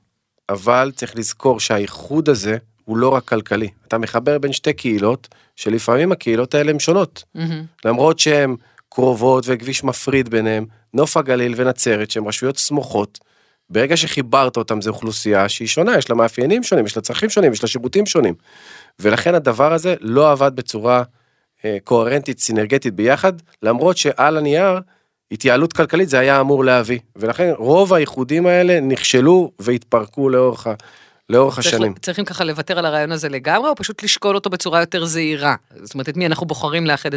אבל 0.50 0.92
צריך 0.96 1.16
לזכור 1.16 1.60
שהאיחוד 1.60 2.30
הזה 2.30 2.58
הוא 2.86 2.98
לא 2.98 3.10
רק 3.10 3.24
כלכלי, 3.28 3.70
אתה 3.88 3.98
מחבר 3.98 4.38
בין 4.38 4.54
שתי 4.54 4.74
קהילות 4.74 5.28
שלפעמים 5.56 6.12
הקהילות 6.12 6.56
האלה 6.56 6.72
הן 6.72 6.80
שונות, 6.80 7.24
mm-hmm. 7.38 7.40
למרות 7.86 8.20
שהן 8.20 8.56
קרובות 8.90 9.44
וכביש 9.48 9.84
מפריד 9.84 10.30
ביניהם, 10.30 10.66
נוף 10.94 11.18
הגליל 11.18 11.54
ונצרת 11.58 12.12
שהן 12.12 12.28
רשויות 12.28 12.58
סמוכות, 12.58 13.20
ברגע 13.70 13.98
שחיברת 13.98 14.58
אותם 14.58 14.82
זו 14.82 14.90
אוכלוסייה 14.90 15.50
שהיא 15.50 15.68
שונה, 15.68 15.98
יש 15.98 16.10
לה 16.10 16.16
מאפיינים 16.16 16.64
שונים, 16.64 16.86
יש 16.86 16.96
לה 16.96 17.02
צרכים 17.02 17.30
שונים, 17.30 17.54
יש 17.54 17.64
לה 17.64 17.70
שירותים 17.70 18.06
שונים. 18.06 18.34
ולכן 19.00 19.36
הדבר 19.36 19.74
הזה 19.74 19.96
לא 20.02 20.32
עבד 20.32 20.52
בצורה 20.56 21.04
אה, 21.66 21.78
קוהרנטית, 21.84 22.40
סינרגטית 22.40 22.94
ביחד, 22.94 23.34
למרות 23.64 23.98
שעל 23.98 24.38
הנייר, 24.38 24.80
התייעלות 25.32 25.74
כלכלית 25.74 26.10
זה 26.10 26.20
היה 26.20 26.42
אמור 26.42 26.66
להביא. 26.66 27.00
ולכן 27.16 27.54
רוב 27.58 27.94
האיחודים 27.94 28.46
האלה 28.46 28.80
נכשלו 28.80 29.52
והתפרקו 29.60 30.30
לאורך, 30.30 30.68
לאורך 31.30 31.56
צריך, 31.56 31.68
השנים. 31.68 31.94
צריכים 32.02 32.26
ככה 32.26 32.44
לוותר 32.44 32.80
על 32.80 32.86
הרעיון 32.86 33.12
הזה 33.12 33.30
לגמרי, 33.30 33.70
או 33.70 33.76
פשוט 33.76 34.04
לשקול 34.04 34.36
אותו 34.36 34.50
בצורה 34.50 34.80
יותר 34.80 35.06
זהירה? 35.06 35.56
זאת 35.84 35.94
אומרת, 35.94 36.10
את 36.10 36.18
מי 36.18 36.26
אנחנו 36.26 36.48
בוחרים 36.48 36.86
לאחד 36.86 37.10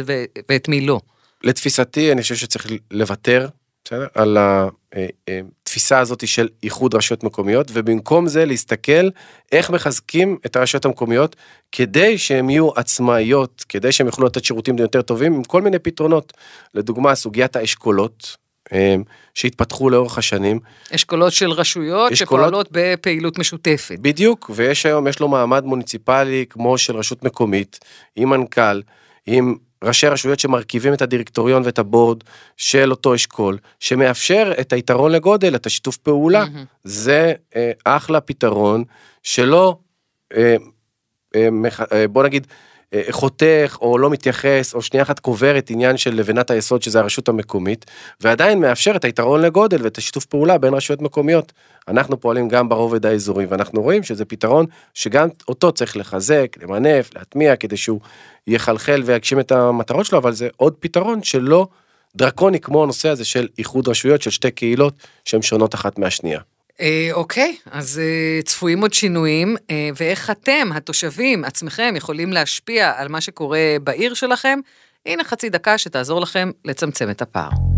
ואת 0.49 0.67
מי 0.67 0.81
לא? 0.81 0.99
לתפיסתי, 1.43 2.11
אני 2.11 2.21
חושב 2.21 2.35
שצריך 2.35 2.67
לוותר, 2.91 3.47
בסדר? 3.85 4.07
על 4.13 4.37
ה... 4.37 4.67
אה, 4.95 5.07
אה, 5.29 5.41
התפיסה 5.73 5.99
הזאת 5.99 6.27
של 6.27 6.47
איחוד 6.63 6.95
רשויות 6.95 7.23
מקומיות, 7.23 7.67
ובמקום 7.73 8.27
זה 8.27 8.45
להסתכל 8.45 9.09
איך 9.51 9.69
מחזקים 9.69 10.37
את 10.45 10.55
הרשויות 10.55 10.85
המקומיות, 10.85 11.35
כדי 11.71 12.17
שהן 12.17 12.49
יהיו 12.49 12.69
עצמאיות, 12.75 13.65
כדי 13.69 13.91
שהן 13.91 14.07
יוכלו 14.07 14.25
לתת 14.25 14.43
שירותים 14.43 14.77
יותר 14.77 15.01
טובים, 15.01 15.33
עם 15.33 15.43
כל 15.43 15.61
מיני 15.61 15.79
פתרונות. 15.79 16.33
לדוגמה, 16.73 17.15
סוגיית 17.15 17.55
האשכולות, 17.55 18.37
אה, 18.73 18.95
שהתפתחו 19.33 19.89
לאורך 19.89 20.17
השנים. 20.17 20.59
אשכולות 20.95 21.33
של 21.33 21.51
רשויות 21.51 22.11
אשכולות... 22.11 22.45
שפועלות 22.45 22.67
בפעילות 22.71 23.39
משותפת. 23.39 23.99
בדיוק, 24.01 24.51
ויש 24.55 24.85
היום, 24.85 25.07
יש 25.07 25.19
לו 25.19 25.27
מעמד 25.27 25.63
מוניציפלי 25.63 26.45
כמו 26.49 26.77
של 26.77 26.95
רשות 26.95 27.23
מקומית, 27.23 27.79
עם 28.15 28.29
מנכ"ל, 28.29 28.81
עם 29.25 29.55
ראשי 29.83 30.07
רשויות 30.07 30.39
שמרכיבים 30.39 30.93
את 30.93 31.01
הדירקטוריון 31.01 31.63
ואת 31.65 31.79
הבורד 31.79 32.23
של 32.57 32.91
אותו 32.91 33.15
אשכול, 33.15 33.57
שמאפשר 33.79 34.53
את 34.59 34.73
היתרון 34.73 35.11
לגודל, 35.11 35.55
את 35.55 35.65
השיתוף 35.65 35.97
פעולה. 35.97 36.43
Mm-hmm. 36.43 36.65
זה 36.83 37.33
אה, 37.55 37.71
אחלה 37.83 38.21
פתרון 38.21 38.83
שלא, 39.23 39.77
אה, 40.35 40.55
אה, 41.35 41.49
אה, 41.91 42.07
בוא 42.07 42.23
נגיד, 42.23 42.47
חותך 43.11 43.77
או 43.81 43.97
לא 43.97 44.09
מתייחס 44.09 44.73
או 44.73 44.81
שנייה 44.81 45.03
אחת 45.03 45.19
קובר 45.19 45.57
את 45.57 45.69
עניין 45.69 45.97
של 45.97 46.15
לבנת 46.15 46.51
היסוד 46.51 46.81
שזה 46.81 46.99
הרשות 46.99 47.29
המקומית 47.29 47.85
ועדיין 48.21 48.59
מאפשר 48.59 48.95
את 48.95 49.05
היתרון 49.05 49.41
לגודל 49.41 49.83
ואת 49.83 49.97
השיתוף 49.97 50.25
פעולה 50.25 50.57
בין 50.57 50.73
רשויות 50.73 51.01
מקומיות. 51.01 51.53
אנחנו 51.87 52.19
פועלים 52.19 52.47
גם 52.47 52.69
ברובד 52.69 53.05
האזורי 53.05 53.45
ואנחנו 53.45 53.81
רואים 53.81 54.03
שזה 54.03 54.25
פתרון 54.25 54.65
שגם 54.93 55.27
אותו 55.47 55.71
צריך 55.71 55.97
לחזק, 55.97 56.55
למנף, 56.61 57.09
להטמיע 57.15 57.55
כדי 57.55 57.77
שהוא 57.77 57.99
יחלחל 58.47 59.01
ויגשים 59.05 59.39
את 59.39 59.51
המטרות 59.51 60.05
שלו 60.05 60.17
אבל 60.17 60.31
זה 60.31 60.47
עוד 60.57 60.73
פתרון 60.79 61.23
שלא 61.23 61.67
דרקוני 62.15 62.59
כמו 62.59 62.83
הנושא 62.83 63.09
הזה 63.09 63.25
של 63.25 63.47
איחוד 63.57 63.87
רשויות 63.87 64.21
של 64.21 64.29
שתי 64.29 64.51
קהילות 64.51 64.93
שהן 65.25 65.41
שונות 65.41 65.75
אחת 65.75 65.99
מהשנייה. 65.99 66.39
אה, 66.81 67.09
אוקיי, 67.13 67.55
אז 67.71 67.99
אה, 67.99 68.41
צפויים 68.41 68.81
עוד 68.81 68.93
שינויים, 68.93 69.55
אה, 69.71 69.89
ואיך 69.97 70.29
אתם, 70.29 70.69
התושבים 70.75 71.45
עצמכם, 71.45 71.93
יכולים 71.97 72.33
להשפיע 72.33 72.93
על 72.95 73.07
מה 73.07 73.21
שקורה 73.21 73.75
בעיר 73.83 74.13
שלכם? 74.13 74.59
הנה 75.05 75.23
חצי 75.23 75.49
דקה 75.49 75.77
שתעזור 75.77 76.21
לכם 76.21 76.51
לצמצם 76.65 77.09
את 77.09 77.21
הפער. 77.21 77.72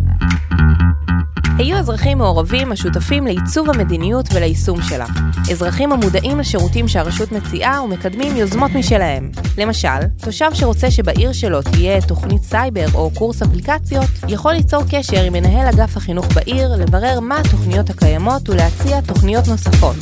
היו 1.58 1.78
אזרחים 1.78 2.18
מעורבים 2.18 2.72
השותפים 2.72 3.26
לעיצוב 3.26 3.70
המדיניות 3.70 4.26
וליישום 4.34 4.82
שלה. 4.82 5.06
אזרחים 5.52 5.92
המודעים 5.92 6.40
לשירותים 6.40 6.88
שהרשות 6.88 7.32
מציעה 7.32 7.84
ומקדמים 7.84 8.36
יוזמות 8.36 8.72
משלהם. 8.72 9.32
למשל, 9.58 10.00
תושב 10.22 10.50
שרוצה 10.54 10.92
שבעיר 10.92 11.34
שלו 11.34 11.62
תהיה 11.62 12.02
תוכנית 12.02 12.44
סייבר 12.44 12.86
או 12.94 13.12
קורס 13.14 13.42
אפליקציות, 13.42 14.10
יכול 14.28 14.54
ליצור 14.54 14.84
קשר 14.92 15.24
עם 15.24 15.34
מנהל 15.34 15.68
אגף 15.68 15.98
החינוך 15.98 16.28
בעיר, 16.34 16.76
לברר 16.76 17.20
מה 17.20 17.40
התוכניות 17.40 17.90
הקיימות 17.90 18.50
ולהציע 18.50 19.02
תוכניות 19.02 19.48
נוספות. 19.48 19.96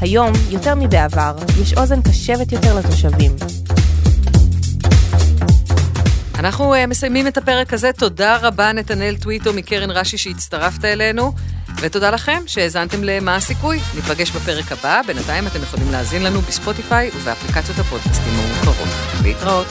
היום, 0.00 0.32
יותר 0.50 0.74
מבעבר, 0.74 1.34
יש 1.62 1.74
אוזן 1.74 2.02
קשבת 2.02 2.52
יותר 2.52 2.78
לתושבים. 2.78 3.32
אנחנו 6.44 6.74
uh, 6.74 6.86
מסיימים 6.86 7.26
את 7.26 7.36
הפרק 7.36 7.72
הזה. 7.72 7.92
תודה 7.92 8.36
רבה, 8.36 8.72
נתנאל 8.72 9.16
טוויטו 9.16 9.52
מקרן 9.52 9.90
רש"י 9.90 10.18
שהצטרפת 10.18 10.84
אלינו, 10.84 11.32
ותודה 11.80 12.10
לכם 12.10 12.42
שהאזנתם 12.46 13.04
ל"מה 13.04 13.36
הסיכוי". 13.36 13.80
ניפגש 13.94 14.30
בפרק 14.30 14.72
הבא, 14.72 15.00
בינתיים 15.06 15.46
אתם 15.46 15.62
יכולים 15.62 15.92
להאזין 15.92 16.22
לנו 16.22 16.40
בספוטיפיי 16.40 17.10
ובאפליקציות 17.16 17.78
הפודקאסטים 17.78 18.32
המוכרות. 18.34 18.88
להתראות. 19.22 19.66